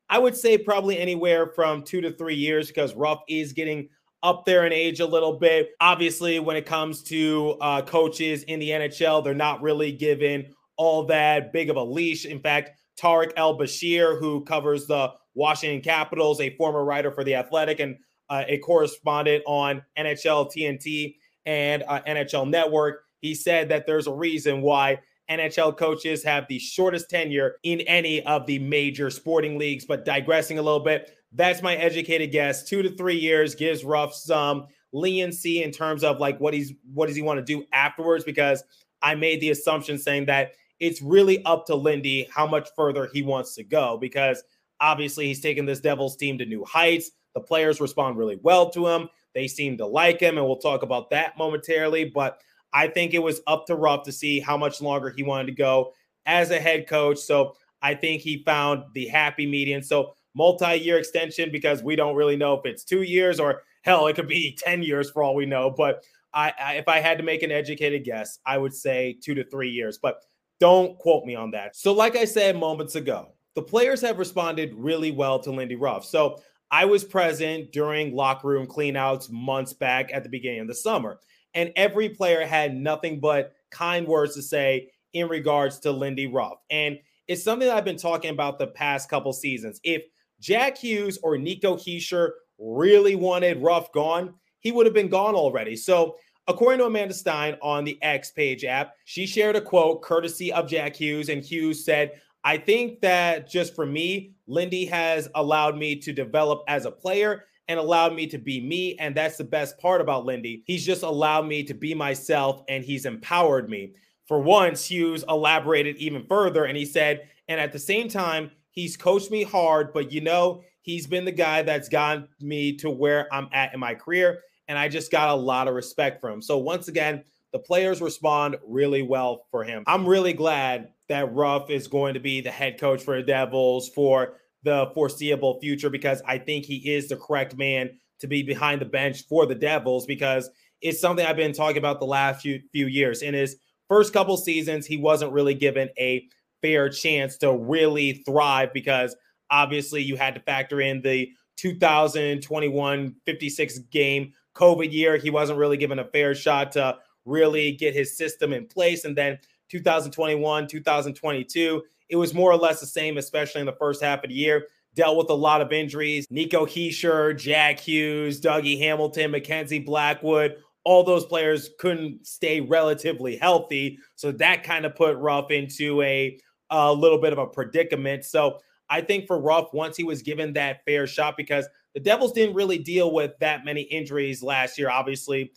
I 0.08 0.19
would 0.19 0.37
say 0.37 0.56
probably 0.56 0.98
anywhere 0.98 1.52
from 1.54 1.82
two 1.82 2.00
to 2.00 2.12
three 2.12 2.37
years 2.37 2.69
because 2.69 2.94
Ruff 2.94 3.20
is 3.28 3.52
getting 3.52 3.88
up 4.22 4.44
there 4.44 4.66
in 4.66 4.72
age 4.72 5.00
a 5.00 5.06
little 5.06 5.38
bit. 5.38 5.70
Obviously, 5.81 6.38
when 6.38 6.56
it 6.56 6.66
comes 6.66 7.02
to 7.04 7.56
uh, 7.60 7.82
coaches 7.82 8.44
in 8.44 8.58
the 8.60 8.70
NHL, 8.70 9.22
they're 9.22 9.34
not 9.34 9.62
really 9.62 9.93
given 9.93 10.54
all 10.76 11.04
that 11.06 11.52
big 11.52 11.70
of 11.70 11.76
a 11.76 11.82
leash. 11.82 12.25
In 12.25 12.40
fact, 12.40 12.70
Tarik 12.96 13.32
El 13.37 13.58
Bashir, 13.58 14.19
who 14.19 14.44
covers 14.44 14.87
the 14.87 15.12
Washington 15.34 15.81
Capitals, 15.82 16.40
a 16.40 16.56
former 16.56 16.84
writer 16.84 17.10
for 17.10 17.25
The 17.25 17.34
Athletic 17.34 17.81
and 17.81 17.96
uh, 18.28 18.44
a 18.49 18.58
correspondent 18.58 19.42
on 19.46 19.82
NHL 19.99 20.50
TNT 20.52 21.16
and 21.44 21.84
uh, 21.87 22.00
NHL 22.06 22.49
Network, 22.49 23.04
he 23.26 23.34
said 23.34 23.69
that 23.69 23.87
there's 23.87 24.06
a 24.06 24.12
reason 24.12 24.62
why 24.62 25.00
NHL 25.28 25.76
coaches 25.76 26.23
have 26.23 26.46
the 26.49 26.61
shortest 26.61 27.11
tenure 27.11 27.56
in 27.64 27.81
any 27.82 28.23
of 28.25 28.46
the 28.46 28.61
major 28.61 29.11
sporting 29.11 29.58
leagues. 29.58 29.84
But 29.84 30.05
digressing 30.05 30.58
a 30.58 30.62
little 30.62 30.81
bit, 30.81 31.11
that's 31.32 31.61
my 31.61 31.75
educated 31.75 32.31
guess. 32.31 32.62
Two 32.62 32.82
to 32.82 32.90
three 32.90 33.17
years 33.17 33.56
gives 33.56 33.84
Ruff 33.84 34.14
some 34.14 34.69
leniency 34.93 35.64
in 35.64 35.73
terms 35.73 36.05
of 36.05 36.20
like 36.20 36.38
what 36.38 36.55
he's 36.55 36.73
what 36.94 37.08
does 37.08 37.17
he 37.17 37.23
want 37.23 37.38
to 37.38 37.44
do 37.44 37.64
afterwards? 37.73 38.23
Because 38.23 38.62
I 39.02 39.17
made 39.17 39.40
the 39.40 39.50
assumption 39.50 39.99
saying 39.99 40.26
that 40.26 40.52
it's 40.78 41.02
really 41.02 41.44
up 41.44 41.67
to 41.67 41.75
Lindy 41.75 42.28
how 42.32 42.46
much 42.46 42.69
further 42.76 43.08
he 43.12 43.23
wants 43.23 43.55
to 43.56 43.64
go 43.64 43.99
because 43.99 44.44
obviously 44.81 45.26
he's 45.26 45.40
taken 45.40 45.67
this 45.67 45.81
Devils 45.81 46.17
team 46.17 46.38
to 46.38 46.46
new 46.46 46.64
heights. 46.64 47.11
The 47.34 47.40
players 47.40 47.81
respond 47.81 48.19
really 48.19 48.38
well 48.43 48.70
to 48.70 48.87
him. 48.87 49.08
They 49.34 49.49
seem 49.49 49.76
to 49.78 49.87
like 49.87 50.20
him, 50.20 50.38
and 50.38 50.46
we'll 50.46 50.56
talk 50.56 50.82
about 50.82 51.11
that 51.11 51.37
momentarily. 51.37 52.06
But 52.06 52.40
I 52.76 52.88
think 52.88 53.14
it 53.14 53.23
was 53.23 53.40
up 53.46 53.67
to 53.69 53.75
Ruff 53.75 54.02
to 54.02 54.12
see 54.12 54.38
how 54.38 54.58
much 54.58 54.82
longer 54.82 55.08
he 55.08 55.23
wanted 55.23 55.46
to 55.46 55.52
go 55.52 55.94
as 56.26 56.50
a 56.50 56.61
head 56.61 56.87
coach. 56.87 57.19
So 57.19 57.56
I 57.80 57.95
think 57.95 58.21
he 58.21 58.42
found 58.45 58.85
the 58.92 59.06
happy 59.06 59.47
median. 59.47 59.83
So 59.83 60.14
multi-year 60.35 60.99
extension 60.99 61.50
because 61.50 61.83
we 61.83 61.97
don't 61.97 62.14
really 62.14 62.37
know 62.37 62.52
if 62.52 62.66
it's 62.66 62.85
two 62.85 63.00
years 63.00 63.40
or 63.40 63.62
hell, 63.80 64.09
it 64.09 64.14
could 64.14 64.28
be 64.28 64.59
10 64.64 64.83
years 64.83 65.11
for 65.11 65.23
all 65.23 65.35
we 65.35 65.47
know. 65.47 65.71
But 65.71 66.04
I, 66.35 66.52
I 66.62 66.75
if 66.75 66.87
I 66.87 67.00
had 67.00 67.16
to 67.16 67.25
make 67.25 67.42
an 67.42 67.50
educated 67.50 68.04
guess, 68.04 68.40
I 68.45 68.59
would 68.59 68.75
say 68.75 69.16
two 69.23 69.35
to 69.35 69.45
three 69.49 69.71
years. 69.71 69.97
But 69.97 70.18
don't 70.61 70.99
quote 70.99 71.25
me 71.25 71.35
on 71.35 71.52
that. 71.52 71.76
So, 71.76 71.95
like 71.95 72.14
I 72.14 72.26
said 72.26 72.59
moments 72.59 72.95
ago, 72.95 73.33
the 73.54 73.62
players 73.62 74.02
have 74.02 74.18
responded 74.18 74.75
really 74.75 75.12
well 75.12 75.38
to 75.38 75.50
Lindy 75.50 75.76
Ruff. 75.76 76.04
So 76.04 76.42
I 76.71 76.85
was 76.85 77.04
present 77.04 77.73
during 77.73 78.14
locker 78.14 78.49
room 78.49 78.66
cleanouts 78.66 79.30
months 79.30 79.73
back 79.73 80.11
at 80.12 80.25
the 80.25 80.28
beginning 80.28 80.61
of 80.61 80.68
the 80.68 80.75
summer, 80.75 81.21
and 81.56 81.72
every 81.75 82.08
player 82.08 82.46
had 82.46 82.76
nothing 82.76 83.18
but 83.18 83.54
kind 83.72 84.06
words 84.06 84.34
to 84.36 84.42
say 84.42 84.90
in 85.12 85.28
regards 85.28 85.80
to 85.80 85.90
Lindy 85.90 86.28
Ruff. 86.28 86.58
And 86.70 86.98
it's 87.26 87.42
something 87.42 87.66
that 87.66 87.76
I've 87.76 87.84
been 87.84 87.96
talking 87.96 88.30
about 88.30 88.60
the 88.60 88.68
past 88.68 89.10
couple 89.10 89.32
seasons. 89.32 89.80
If 89.82 90.04
Jack 90.38 90.78
Hughes 90.78 91.18
or 91.25 91.36
Nico 91.36 91.75
Hischier 91.75 92.30
really 92.58 93.16
wanted 93.16 93.60
Ruff 93.60 93.90
gone, 93.90 94.34
he 94.60 94.70
would 94.70 94.86
have 94.86 94.94
been 94.94 95.08
gone 95.08 95.34
already. 95.34 95.75
So 95.75 96.16
According 96.48 96.78
to 96.78 96.84
Amanda 96.84 97.12
Stein 97.12 97.56
on 97.60 97.82
the 97.82 98.00
X 98.02 98.30
page 98.30 98.64
app, 98.64 98.94
she 99.04 99.26
shared 99.26 99.56
a 99.56 99.60
quote 99.60 100.02
courtesy 100.02 100.52
of 100.52 100.68
Jack 100.68 100.94
Hughes, 100.94 101.28
and 101.28 101.42
Hughes 101.42 101.84
said, 101.84 102.20
I 102.44 102.56
think 102.56 103.00
that 103.00 103.50
just 103.50 103.75
for 103.75 103.84
me, 103.84 104.34
Lindy 104.46 104.86
has 104.86 105.28
allowed 105.34 105.76
me 105.76 105.96
to 105.96 106.12
develop 106.12 106.62
as 106.68 106.84
a 106.84 106.92
player 106.92 107.42
and 107.68 107.78
allowed 107.78 108.14
me 108.14 108.26
to 108.28 108.38
be 108.38 108.61
me. 108.61 108.96
And 108.99 109.14
that's 109.14 109.37
the 109.37 109.44
best 109.44 109.78
part 109.78 110.00
about 110.00 110.25
Lindy. 110.25 110.62
He's 110.66 110.85
just 110.85 111.02
allowed 111.02 111.46
me 111.46 111.64
to 111.64 111.75
be 111.75 111.94
myself 111.94 112.62
and 112.68 112.85
he's 112.85 113.06
empowered 113.06 113.68
me. 113.68 113.94
For 114.26 114.40
once, 114.40 114.85
Hughes 114.87 115.25
elaborated 115.28 115.96
even 115.96 116.25
further 116.26 116.64
and 116.64 116.76
he 116.76 116.85
said, 116.85 117.28
and 117.49 117.61
at 117.61 117.73
the 117.73 117.78
same 117.78 118.08
time, 118.08 118.50
he's 118.70 118.96
coached 118.96 119.30
me 119.30 119.44
hard, 119.44 119.92
but 119.92 120.12
you 120.12 120.20
know, 120.20 120.62
he's 120.82 121.06
been 121.06 121.25
the 121.25 121.32
guy 121.32 121.62
that's 121.62 121.88
gotten 121.88 122.28
me 122.40 122.76
to 122.78 122.90
where 122.90 123.32
I'm 123.32 123.49
at 123.52 123.73
in 123.75 123.80
my 123.80 123.94
career 123.94 124.42
and 124.68 124.78
I 124.78 124.88
just 124.88 125.11
got 125.11 125.30
a 125.30 125.35
lot 125.35 125.68
of 125.68 125.75
respect 125.75 126.20
for 126.20 126.30
him. 126.30 126.42
So 126.42 126.58
once 126.58 126.88
again, 126.88 127.25
the 127.52 127.58
players 127.58 128.00
respond 128.00 128.56
really 128.66 129.02
well 129.02 129.46
for 129.50 129.64
him. 129.64 129.85
I'm 129.87 130.06
really 130.06 130.32
glad 130.32 130.90
that 131.08 131.32
Ruff 131.32 131.70
is 131.70 131.87
going 131.87 132.14
to 132.14 132.20
be 132.20 132.40
the 132.40 132.50
head 132.50 132.78
coach 132.78 133.02
for 133.02 133.16
the 133.16 133.23
Devils 133.23 133.88
for 133.88 134.38
the 134.66 134.90
foreseeable 134.94 135.61
future 135.61 135.88
because 135.88 136.20
I 136.26 136.38
think 136.38 136.64
he 136.64 136.92
is 136.92 137.08
the 137.08 137.16
correct 137.16 137.56
man 137.56 137.90
to 138.18 138.26
be 138.26 138.42
behind 138.42 138.80
the 138.80 138.87
bench 138.87 139.25
for 139.28 139.46
the 139.46 139.54
Devils 139.54 140.06
because 140.06 140.50
it's 140.82 141.00
something 141.00 141.25
I've 141.25 141.37
been 141.37 141.52
talking 141.52 141.78
about 141.78 142.00
the 142.00 142.06
last 142.06 142.42
few 142.42 142.61
few 142.73 142.88
years. 142.88 143.23
In 143.23 143.32
his 143.32 143.56
first 143.88 144.12
couple 144.12 144.37
seasons, 144.37 144.85
he 144.85 144.96
wasn't 144.96 145.32
really 145.32 145.54
given 145.54 145.88
a 145.99 146.26
fair 146.62 146.88
chance 146.88 147.37
to 147.38 147.56
really 147.56 148.25
thrive 148.26 148.73
because 148.75 149.14
obviously 149.50 150.02
you 150.02 150.16
had 150.16 150.35
to 150.35 150.40
factor 150.40 150.80
in 150.80 151.00
the 151.00 151.30
2021 151.56 153.14
56 153.25 153.78
game 153.90 154.32
COVID 154.56 154.92
year. 154.92 155.16
He 155.16 155.30
wasn't 155.30 155.61
really 155.61 155.76
given 155.76 156.00
a 156.00 156.04
fair 156.04 156.35
shot 156.35 156.73
to 156.73 156.99
really 157.25 157.73
get 157.73 157.94
his 157.94 158.16
system 158.16 158.52
in 158.52 158.66
place. 158.66 159.04
And 159.04 159.16
then 159.16 159.38
2021, 159.70 160.66
2022, 160.66 161.82
it 162.08 162.16
was 162.16 162.34
more 162.34 162.50
or 162.50 162.56
less 162.56 162.80
the 162.80 162.86
same, 162.86 163.18
especially 163.18 163.60
in 163.60 163.66
the 163.66 163.72
first 163.72 164.02
half 164.02 164.25
of 164.25 164.30
the 164.30 164.36
year. 164.36 164.66
Dealt 164.94 165.18
with 165.18 165.28
a 165.28 165.34
lot 165.34 165.60
of 165.60 165.72
injuries. 165.72 166.26
Nico 166.30 166.64
Hischier, 166.64 167.36
Jack 167.36 167.78
Hughes, 167.80 168.40
Dougie 168.40 168.78
Hamilton, 168.78 169.30
Mackenzie 169.30 169.78
Blackwood, 169.78 170.56
all 170.86 171.02
those 171.02 171.26
players 171.26 171.70
couldn't 171.80 172.25
stay 172.25 172.60
relatively 172.60 173.36
healthy. 173.36 173.98
So 174.14 174.30
that 174.32 174.62
kind 174.62 174.86
of 174.86 174.94
put 174.94 175.16
Ruff 175.16 175.50
into 175.50 176.00
a, 176.02 176.38
a 176.70 176.92
little 176.92 177.20
bit 177.20 177.32
of 177.32 177.40
a 177.40 177.46
predicament. 177.48 178.25
So 178.25 178.60
I 178.88 179.00
think 179.00 179.26
for 179.26 179.40
Ruff, 179.40 179.70
once 179.72 179.96
he 179.96 180.04
was 180.04 180.22
given 180.22 180.52
that 180.52 180.84
fair 180.84 181.08
shot, 181.08 181.36
because 181.36 181.66
the 181.94 182.00
Devils 182.00 182.32
didn't 182.32 182.54
really 182.54 182.78
deal 182.78 183.12
with 183.12 183.32
that 183.40 183.64
many 183.64 183.82
injuries 183.82 184.44
last 184.44 184.78
year. 184.78 184.88
Obviously, 184.88 185.52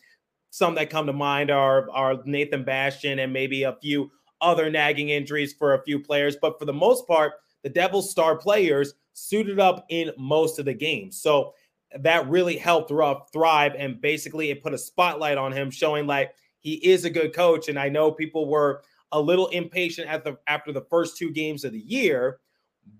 some 0.49 0.73
that 0.75 0.89
come 0.89 1.05
to 1.05 1.13
mind 1.13 1.51
are, 1.51 1.87
are 1.91 2.15
Nathan 2.25 2.63
Bastian 2.63 3.19
and 3.19 3.31
maybe 3.31 3.63
a 3.63 3.77
few 3.81 4.09
other 4.41 4.69
nagging 4.69 5.10
injuries 5.10 5.53
for 5.53 5.74
a 5.74 5.84
few 5.84 6.00
players. 6.00 6.36
But 6.41 6.60
for 6.60 6.65
the 6.65 6.74
most 6.74 7.08
part, 7.08 7.34
the 7.63 7.69
Devils' 7.69 8.12
star 8.12 8.38
players 8.38 8.93
suited 9.13 9.60
up 9.60 9.86
in 9.89 10.12
most 10.17 10.60
of 10.60 10.65
the 10.65 10.74
games. 10.74 11.22
So 11.22 11.53
that 11.98 12.29
really 12.29 12.58
helped 12.58 12.91
Ruff 12.91 13.31
thrive. 13.34 13.74
And 13.77 14.00
basically, 14.00 14.50
it 14.50 14.63
put 14.63 14.74
a 14.74 14.77
spotlight 14.77 15.38
on 15.38 15.51
him, 15.51 15.72
showing 15.72 16.08
like 16.08 16.34
he 16.60 16.75
is 16.75 17.05
a 17.05 17.10
good 17.10 17.34
coach. 17.34 17.69
And 17.69 17.79
I 17.79 17.89
know 17.89 18.12
people 18.12 18.48
were 18.48 18.84
a 19.12 19.19
little 19.19 19.48
impatient 19.48 20.08
at 20.08 20.24
the 20.24 20.38
after 20.48 20.72
the 20.72 20.86
first 20.89 21.17
two 21.17 21.31
games 21.31 21.63
of 21.63 21.74
the 21.74 21.79
year, 21.79 22.39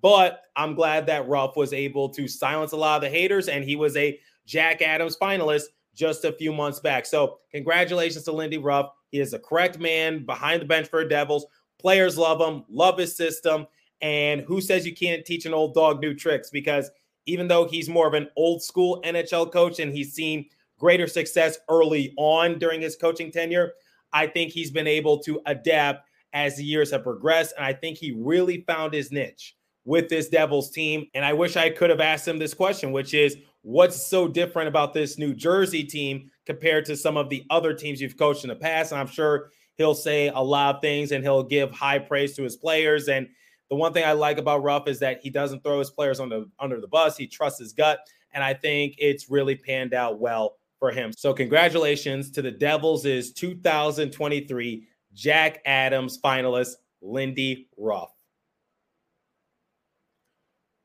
but 0.02 0.42
I'm 0.56 0.76
glad 0.76 1.06
that 1.08 1.28
Ruff 1.28 1.56
was 1.56 1.74
able 1.74 2.10
to 2.10 2.28
silence 2.28 2.72
a 2.72 2.78
lot 2.78 2.98
of 2.98 3.02
the 3.02 3.16
haters, 3.16 3.48
and 3.48 3.64
he 3.64 3.76
was 3.76 3.96
a 3.96 4.20
Jack 4.46 4.82
Adams 4.82 5.18
finalist 5.22 5.66
just 5.94 6.26
a 6.26 6.32
few 6.32 6.54
months 6.54 6.80
back. 6.80 7.06
So, 7.06 7.40
congratulations 7.52 8.24
to 8.26 8.32
Lindy 8.32 8.58
Ruff. 8.58 8.90
He 9.12 9.20
is 9.20 9.34
a 9.34 9.40
correct 9.40 9.80
man 9.80 10.26
behind 10.26 10.62
the 10.62 10.66
bench 10.66 10.88
for 10.88 11.04
Devils. 11.06 11.46
Players 11.80 12.18
love 12.18 12.42
him, 12.42 12.64
love 12.70 12.98
his 12.98 13.16
system. 13.16 13.68
And 14.02 14.42
who 14.42 14.62
says 14.62 14.86
you 14.86 14.96
can't 14.96 15.26
teach 15.26 15.46
an 15.46 15.54
old 15.54 15.74
dog 15.74 16.02
new 16.02 16.14
tricks? 16.14 16.50
Because 16.50 16.90
even 17.26 17.48
though 17.48 17.68
he's 17.68 17.90
more 17.90 18.08
of 18.08 18.14
an 18.14 18.30
old 18.36 18.64
school 18.64 19.02
NHL 19.06 19.52
coach 19.52 19.80
and 19.80 19.94
he's 19.94 20.14
seen 20.14 20.46
greater 20.80 21.08
success 21.08 21.58
early 21.70 22.14
on 22.18 22.60
during 22.60 22.82
his 22.82 22.96
coaching 22.96 23.32
tenure, 23.32 23.74
I 24.14 24.28
think 24.28 24.52
he's 24.52 24.72
been 24.72 24.88
able 24.88 25.20
to 25.20 25.42
adapt 25.46 26.08
as 26.34 26.58
the 26.58 26.64
years 26.64 26.92
have 26.92 27.04
progressed. 27.04 27.54
And 27.58 27.66
I 27.66 27.74
think 27.74 27.98
he 27.98 28.12
really 28.12 28.62
found 28.62 28.94
his 28.94 29.12
niche 29.12 29.56
with 29.86 30.10
this 30.10 30.30
Devils 30.30 30.72
team. 30.72 31.08
And 31.14 31.26
I 31.26 31.34
wish 31.34 31.58
I 31.58 31.70
could 31.70 31.90
have 31.90 32.00
asked 32.00 32.28
him 32.28 32.38
this 32.38 32.54
question, 32.54 32.92
which 32.92 33.14
is 33.14 33.38
what's 33.62 34.08
so 34.08 34.28
different 34.28 34.68
about 34.68 34.94
this 34.94 35.18
New 35.18 35.34
Jersey 35.34 35.84
team 35.84 36.30
compared 36.46 36.86
to 36.86 36.96
some 36.96 37.18
of 37.18 37.30
the 37.30 37.46
other 37.50 37.74
teams 37.74 38.02
you've 38.02 38.18
coached 38.18 38.44
in 38.44 38.50
the 38.50 38.56
past? 38.56 38.92
And 38.92 39.00
I'm 39.00 39.08
sure 39.08 39.52
he'll 39.76 39.96
say 39.96 40.28
a 40.30 40.40
lot 40.40 40.76
of 40.76 40.82
things 40.82 41.12
and 41.12 41.24
he'll 41.24 41.44
give 41.44 41.72
high 41.72 42.00
praise 42.00 42.36
to 42.36 42.44
his 42.44 42.56
players. 42.56 43.08
And 43.08 43.28
the 43.70 43.76
one 43.76 43.94
thing 43.94 44.06
I 44.06 44.14
like 44.14 44.38
about 44.38 44.64
Ruff 44.64 44.88
is 44.88 45.00
that 45.00 45.22
he 45.22 45.30
doesn't 45.30 45.64
throw 45.64 45.80
his 45.80 45.92
players 45.92 46.20
under, 46.20 46.46
under 46.60 46.82
the 46.82 46.88
bus. 46.88 47.18
He 47.18 47.28
trusts 47.28 47.60
his 47.60 47.74
gut. 47.74 48.00
And 48.34 48.44
I 48.44 48.54
think 48.54 48.96
it's 48.98 49.30
really 49.30 49.56
panned 49.56 49.94
out 49.94 50.20
well 50.20 50.58
for 50.80 50.92
him. 50.92 51.12
So 51.12 51.34
congratulations 51.34 52.32
to 52.32 52.42
the 52.42 52.52
Devils' 52.52 53.06
is 53.06 53.34
2023 53.34 54.88
Jack 55.14 55.62
Adams 55.66 56.20
finalist, 56.22 56.76
Lindy 57.02 57.68
Ruff. 57.78 58.12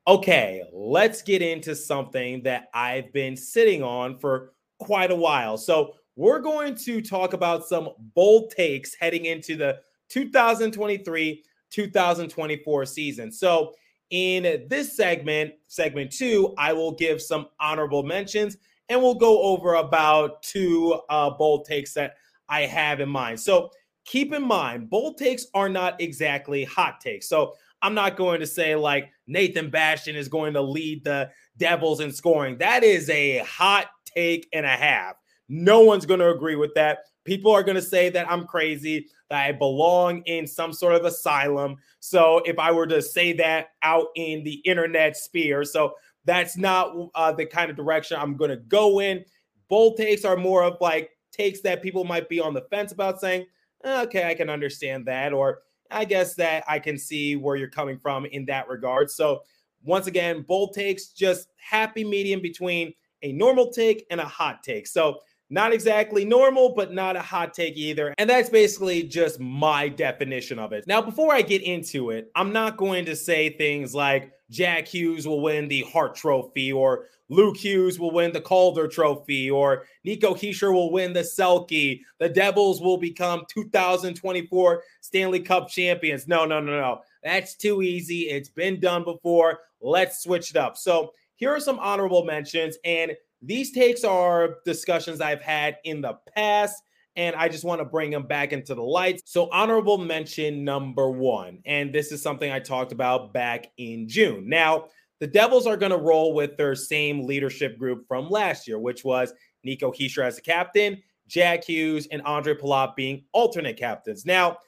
Okay, 0.06 0.62
let's 0.70 1.22
get 1.22 1.40
into 1.40 1.74
something 1.74 2.42
that 2.42 2.68
I've 2.74 3.10
been 3.14 3.38
sitting 3.38 3.82
on 3.82 4.18
for 4.18 4.52
quite 4.78 5.10
a 5.10 5.16
while. 5.16 5.56
So, 5.56 5.94
we're 6.16 6.40
going 6.40 6.76
to 6.76 7.00
talk 7.00 7.32
about 7.32 7.66
some 7.66 7.88
bold 8.14 8.50
takes 8.50 8.94
heading 8.94 9.24
into 9.24 9.56
the 9.56 9.80
2023 10.10 11.42
2024 11.70 12.86
season. 12.86 13.32
So, 13.32 13.72
in 14.10 14.66
this 14.68 14.94
segment, 14.94 15.54
segment 15.68 16.12
two, 16.12 16.54
I 16.58 16.74
will 16.74 16.92
give 16.92 17.22
some 17.22 17.48
honorable 17.58 18.02
mentions 18.02 18.58
and 18.90 19.00
we'll 19.00 19.14
go 19.14 19.42
over 19.42 19.74
about 19.74 20.42
two 20.42 21.00
uh, 21.08 21.30
bold 21.30 21.64
takes 21.64 21.94
that 21.94 22.16
I 22.48 22.62
have 22.62 23.00
in 23.00 23.08
mind. 23.08 23.40
So, 23.40 23.70
keep 24.04 24.34
in 24.34 24.42
mind, 24.42 24.90
bold 24.90 25.16
takes 25.16 25.46
are 25.54 25.70
not 25.70 25.98
exactly 25.98 26.62
hot 26.64 27.00
takes. 27.00 27.26
So, 27.26 27.54
I'm 27.84 27.94
not 27.94 28.16
going 28.16 28.40
to 28.40 28.46
say 28.46 28.74
like 28.74 29.10
Nathan 29.26 29.68
Bastian 29.68 30.16
is 30.16 30.28
going 30.28 30.54
to 30.54 30.62
lead 30.62 31.04
the 31.04 31.30
Devils 31.58 32.00
in 32.00 32.10
scoring. 32.10 32.56
That 32.56 32.82
is 32.82 33.10
a 33.10 33.38
hot 33.40 33.88
take 34.06 34.48
and 34.54 34.64
a 34.64 34.70
half. 34.70 35.16
No 35.50 35.80
one's 35.80 36.06
going 36.06 36.20
to 36.20 36.30
agree 36.30 36.56
with 36.56 36.72
that. 36.76 37.00
People 37.24 37.52
are 37.52 37.62
going 37.62 37.74
to 37.74 37.82
say 37.82 38.08
that 38.08 38.30
I'm 38.30 38.46
crazy, 38.46 39.08
that 39.28 39.44
I 39.44 39.52
belong 39.52 40.22
in 40.22 40.46
some 40.46 40.72
sort 40.72 40.94
of 40.94 41.04
asylum. 41.04 41.76
So 42.00 42.40
if 42.46 42.58
I 42.58 42.72
were 42.72 42.86
to 42.86 43.02
say 43.02 43.34
that 43.34 43.68
out 43.82 44.06
in 44.16 44.44
the 44.44 44.62
internet 44.64 45.14
sphere, 45.18 45.62
so 45.62 45.92
that's 46.24 46.56
not 46.56 47.10
uh, 47.14 47.32
the 47.32 47.44
kind 47.44 47.70
of 47.70 47.76
direction 47.76 48.16
I'm 48.18 48.38
going 48.38 48.50
to 48.50 48.56
go 48.56 49.00
in. 49.00 49.26
Bold 49.68 49.98
takes 49.98 50.24
are 50.24 50.38
more 50.38 50.62
of 50.62 50.78
like 50.80 51.10
takes 51.32 51.60
that 51.60 51.82
people 51.82 52.04
might 52.04 52.30
be 52.30 52.40
on 52.40 52.54
the 52.54 52.62
fence 52.70 52.92
about 52.92 53.20
saying, 53.20 53.44
okay, 53.84 54.26
I 54.26 54.34
can 54.34 54.48
understand 54.48 55.04
that, 55.06 55.34
or 55.34 55.58
I 55.90 56.04
guess 56.04 56.34
that 56.36 56.64
I 56.68 56.78
can 56.78 56.98
see 56.98 57.36
where 57.36 57.56
you're 57.56 57.68
coming 57.70 57.98
from 57.98 58.26
in 58.26 58.44
that 58.46 58.68
regard. 58.68 59.10
So, 59.10 59.42
once 59.82 60.06
again, 60.06 60.42
bold 60.42 60.72
takes, 60.72 61.08
just 61.08 61.48
happy 61.56 62.04
medium 62.04 62.40
between 62.40 62.94
a 63.22 63.32
normal 63.32 63.70
take 63.70 64.06
and 64.10 64.20
a 64.20 64.24
hot 64.24 64.62
take. 64.62 64.86
So, 64.86 65.20
not 65.50 65.72
exactly 65.72 66.24
normal, 66.24 66.74
but 66.74 66.92
not 66.92 67.16
a 67.16 67.20
hot 67.20 67.54
take 67.54 67.76
either. 67.76 68.14
And 68.18 68.28
that's 68.28 68.48
basically 68.48 69.02
just 69.02 69.38
my 69.38 69.88
definition 69.88 70.58
of 70.58 70.72
it. 70.72 70.84
Now, 70.86 71.02
before 71.02 71.34
I 71.34 71.42
get 71.42 71.62
into 71.62 72.10
it, 72.10 72.30
I'm 72.34 72.52
not 72.52 72.76
going 72.76 73.04
to 73.04 73.14
say 73.14 73.50
things 73.50 73.94
like 73.94 74.32
Jack 74.54 74.86
Hughes 74.86 75.26
will 75.26 75.40
win 75.40 75.66
the 75.66 75.82
Hart 75.92 76.14
Trophy 76.14 76.72
or 76.72 77.06
Luke 77.28 77.56
Hughes 77.56 77.98
will 77.98 78.10
win 78.10 78.32
the 78.32 78.40
Calder 78.40 78.86
Trophy, 78.86 79.50
or 79.50 79.84
Nico 80.04 80.34
Hischier 80.34 80.72
will 80.72 80.92
win 80.92 81.12
the 81.12 81.20
Selke. 81.20 82.00
The 82.18 82.28
Devils 82.28 82.82
will 82.82 82.98
become 82.98 83.44
2024 83.48 84.82
Stanley 85.00 85.40
Cup 85.40 85.68
champions. 85.68 86.28
No, 86.28 86.44
no, 86.44 86.60
no, 86.60 86.72
no. 86.72 87.00
That's 87.22 87.56
too 87.56 87.82
easy. 87.82 88.28
It's 88.28 88.50
been 88.50 88.78
done 88.78 89.04
before. 89.04 89.60
Let's 89.80 90.22
switch 90.22 90.50
it 90.50 90.56
up. 90.56 90.76
So 90.76 91.12
here 91.36 91.50
are 91.50 91.60
some 91.60 91.78
honorable 91.78 92.24
mentions, 92.24 92.76
and 92.84 93.12
these 93.40 93.72
takes 93.72 94.04
are 94.04 94.56
discussions 94.64 95.20
I've 95.20 95.42
had 95.42 95.78
in 95.84 96.02
the 96.02 96.18
past. 96.36 96.82
And 97.16 97.36
I 97.36 97.48
just 97.48 97.64
want 97.64 97.80
to 97.80 97.84
bring 97.84 98.10
them 98.10 98.26
back 98.26 98.52
into 98.52 98.74
the 98.74 98.82
lights. 98.82 99.22
So, 99.26 99.48
honorable 99.50 99.98
mention 99.98 100.64
number 100.64 101.08
one, 101.10 101.60
and 101.64 101.94
this 101.94 102.10
is 102.10 102.22
something 102.22 102.50
I 102.50 102.58
talked 102.58 102.90
about 102.90 103.32
back 103.32 103.66
in 103.78 104.08
June. 104.08 104.48
Now, 104.48 104.86
the 105.20 105.26
Devils 105.28 105.66
are 105.66 105.76
going 105.76 105.92
to 105.92 105.98
roll 105.98 106.34
with 106.34 106.56
their 106.56 106.74
same 106.74 107.24
leadership 107.26 107.78
group 107.78 108.06
from 108.08 108.28
last 108.28 108.66
year, 108.66 108.78
which 108.78 109.04
was 109.04 109.32
Nico 109.62 109.92
Hischier 109.92 110.24
as 110.24 110.38
a 110.38 110.42
captain, 110.42 111.00
Jack 111.28 111.64
Hughes, 111.64 112.08
and 112.10 112.20
Andre 112.22 112.54
Palat 112.54 112.96
being 112.96 113.24
alternate 113.32 113.76
captains. 113.76 114.26
Now, 114.26 114.58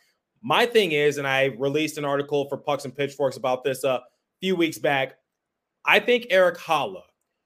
my 0.43 0.65
thing 0.65 0.93
is, 0.93 1.19
and 1.19 1.27
I 1.27 1.47
released 1.59 1.99
an 1.99 2.05
article 2.05 2.49
for 2.49 2.57
Pucks 2.57 2.85
and 2.85 2.95
Pitchforks 2.95 3.37
about 3.37 3.65
this 3.65 3.83
a 3.83 4.03
few 4.41 4.55
weeks 4.55 4.79
back. 4.79 5.17
I 5.85 5.99
think 5.99 6.27
Erik 6.31 6.59
Haula 6.59 7.03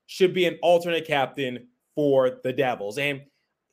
should 0.06 0.34
be 0.34 0.44
an 0.44 0.58
alternate 0.62 1.06
captain 1.06 1.68
for 1.94 2.40
the 2.42 2.52
Devils. 2.52 2.98
And 2.98 3.22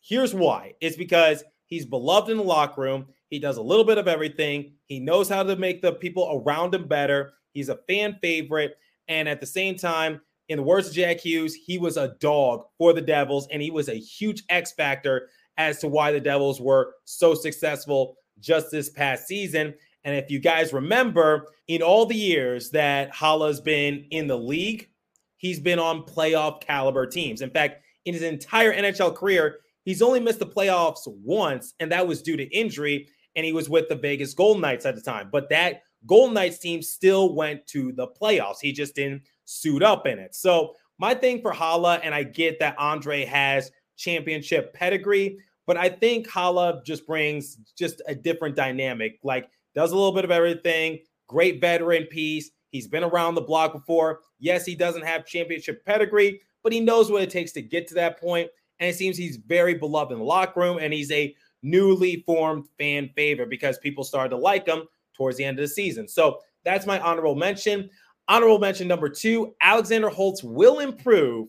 here's 0.02 0.34
why 0.34 0.74
it's 0.82 0.98
because 0.98 1.44
he's 1.66 1.86
beloved 1.86 2.30
in 2.30 2.38
the 2.38 2.44
locker 2.44 2.82
room. 2.82 3.08
He 3.30 3.40
does 3.40 3.58
a 3.58 3.62
little 3.62 3.84
bit 3.84 3.98
of 3.98 4.08
everything. 4.08 4.74
He 4.86 5.00
knows 5.00 5.28
how 5.28 5.44
to 5.44 5.56
make 5.56 5.82
the 5.82 5.94
people 5.94 6.42
around 6.46 6.74
him 6.74 6.88
better. 6.88 7.34
He's 7.52 7.70
a 7.70 7.80
fan 7.88 8.18
favorite. 8.22 8.78
And 9.08 9.28
at 9.28 9.40
the 9.40 9.46
same 9.46 9.76
time, 9.76 10.22
in 10.50 10.58
the 10.58 10.64
words 10.64 10.88
of 10.88 10.94
Jack 10.94 11.20
Hughes, 11.20 11.54
he 11.54 11.78
was 11.78 11.98
a 11.98 12.16
dog 12.20 12.64
for 12.78 12.94
the 12.94 13.02
Devils, 13.02 13.48
and 13.52 13.62
he 13.62 13.72
was 13.72 13.90
a 13.90 13.96
huge 13.96 14.44
X 14.50 14.72
factor 14.72 15.30
as 15.58 15.80
to 15.80 15.88
why 15.88 16.12
the 16.12 16.20
Devils 16.20 16.62
were 16.62 16.96
so 17.04 17.34
successful 17.34 18.16
just 18.40 18.72
this 18.72 18.90
past 18.90 19.28
season. 19.28 19.74
And 20.04 20.16
if 20.16 20.32
you 20.32 20.40
guys 20.40 20.72
remember, 20.72 21.48
in 21.68 21.82
all 21.82 22.06
the 22.06 22.16
years 22.16 22.70
that 22.72 23.14
Haula's 23.14 23.60
been 23.60 24.06
in 24.12 24.28
the 24.28 24.38
league, 24.38 24.90
he's 25.36 25.60
been 25.60 25.80
on 25.80 26.04
playoff 26.04 26.62
caliber 26.62 27.06
teams. 27.06 27.42
In 27.42 27.50
fact, 27.50 27.84
in 28.06 28.14
his 28.14 28.24
entire 28.24 28.74
NHL 28.74 29.16
career, 29.16 29.58
he's 29.88 30.02
only 30.02 30.20
missed 30.20 30.40
the 30.40 30.46
playoffs 30.46 31.08
once, 31.24 31.74
and 31.80 31.90
that 31.94 32.06
was 32.06 32.22
due 32.22 32.36
to 32.36 32.44
injury. 32.44 33.08
And 33.38 33.46
he 33.46 33.54
was 33.54 33.70
with 33.70 33.88
the 33.88 33.96
Vegas 33.96 34.34
Golden 34.34 34.62
Knights 34.62 34.86
at 34.86 34.96
the 34.96 35.02
time. 35.02 35.30
But 35.32 35.48
that 35.50 35.84
Golden 36.06 36.34
Knights 36.34 36.60
team 36.60 36.82
still 36.82 37.36
went 37.36 37.66
to 37.68 37.94
the 37.94 38.08
playoffs. 38.08 38.58
He 38.62 38.74
just 38.74 38.96
didn't 38.96 39.22
suit 39.46 39.82
up 39.82 40.06
in 40.06 40.20
it. 40.20 40.36
So 40.36 40.74
my 40.98 41.14
thing 41.14 41.42
for 41.42 41.54
Haula, 41.54 42.02
and 42.04 42.14
I 42.14 42.24
get 42.24 42.60
that 42.60 42.78
Andre 42.78 43.24
has 43.26 43.72
championship 43.96 44.74
pedigree, 44.74 45.38
But 45.68 45.78
I 45.78 45.90
think 45.90 46.28
Haula 46.28 46.84
just 46.84 47.06
brings 47.06 47.58
just 47.78 48.02
a 48.08 48.16
different 48.16 48.56
dynamic. 48.56 49.20
Like 49.22 49.50
does 49.76 49.92
a 49.92 49.96
little 49.96 50.14
bit 50.14 50.24
of 50.24 50.32
everything. 50.32 51.00
Great 51.28 51.62
veteran 51.62 52.06
piece. 52.06 52.50
He's 52.72 52.88
been 52.88 53.04
around 53.04 53.36
the 53.36 53.42
block 53.42 53.74
before. 53.74 54.22
Yes, 54.40 54.66
he 54.66 54.76
doesn't 54.76 55.06
have 55.06 55.26
championship 55.26 55.86
pedigree, 55.86 56.42
but 56.64 56.74
he 56.74 56.80
knows 56.80 57.12
what 57.12 57.22
it 57.22 57.30
takes 57.30 57.52
to 57.54 57.62
get 57.62 57.88
to 57.90 57.94
that 57.96 58.20
point. 58.20 58.50
And 58.80 58.90
it 58.90 58.96
seems 58.96 59.18
he's 59.18 59.38
very 59.38 59.74
beloved 59.74 60.12
in 60.12 60.20
the 60.20 60.24
locker 60.24 60.60
room, 60.60 60.78
and 60.80 60.94
he's 60.94 61.12
a 61.12 61.36
newly 61.64 62.24
formed 62.26 62.66
fan 62.78 63.10
favorite 63.16 63.50
because 63.50 63.78
people 63.80 64.04
started 64.04 64.30
to 64.30 64.38
like 64.38 64.68
him 64.68 64.84
towards 65.16 65.38
the 65.38 65.44
end 65.44 65.58
of 65.58 65.64
the 65.64 65.68
season. 65.68 66.08
So 66.08 66.40
that's 66.64 66.86
my 66.86 67.00
honorable 67.00 67.36
mention. 67.36 67.90
Honorable 68.28 68.60
mention 68.60 68.88
number 68.88 69.10
two 69.10 69.56
Alexander 69.62 70.10
Holtz 70.10 70.44
will 70.44 70.80
improve, 70.80 71.48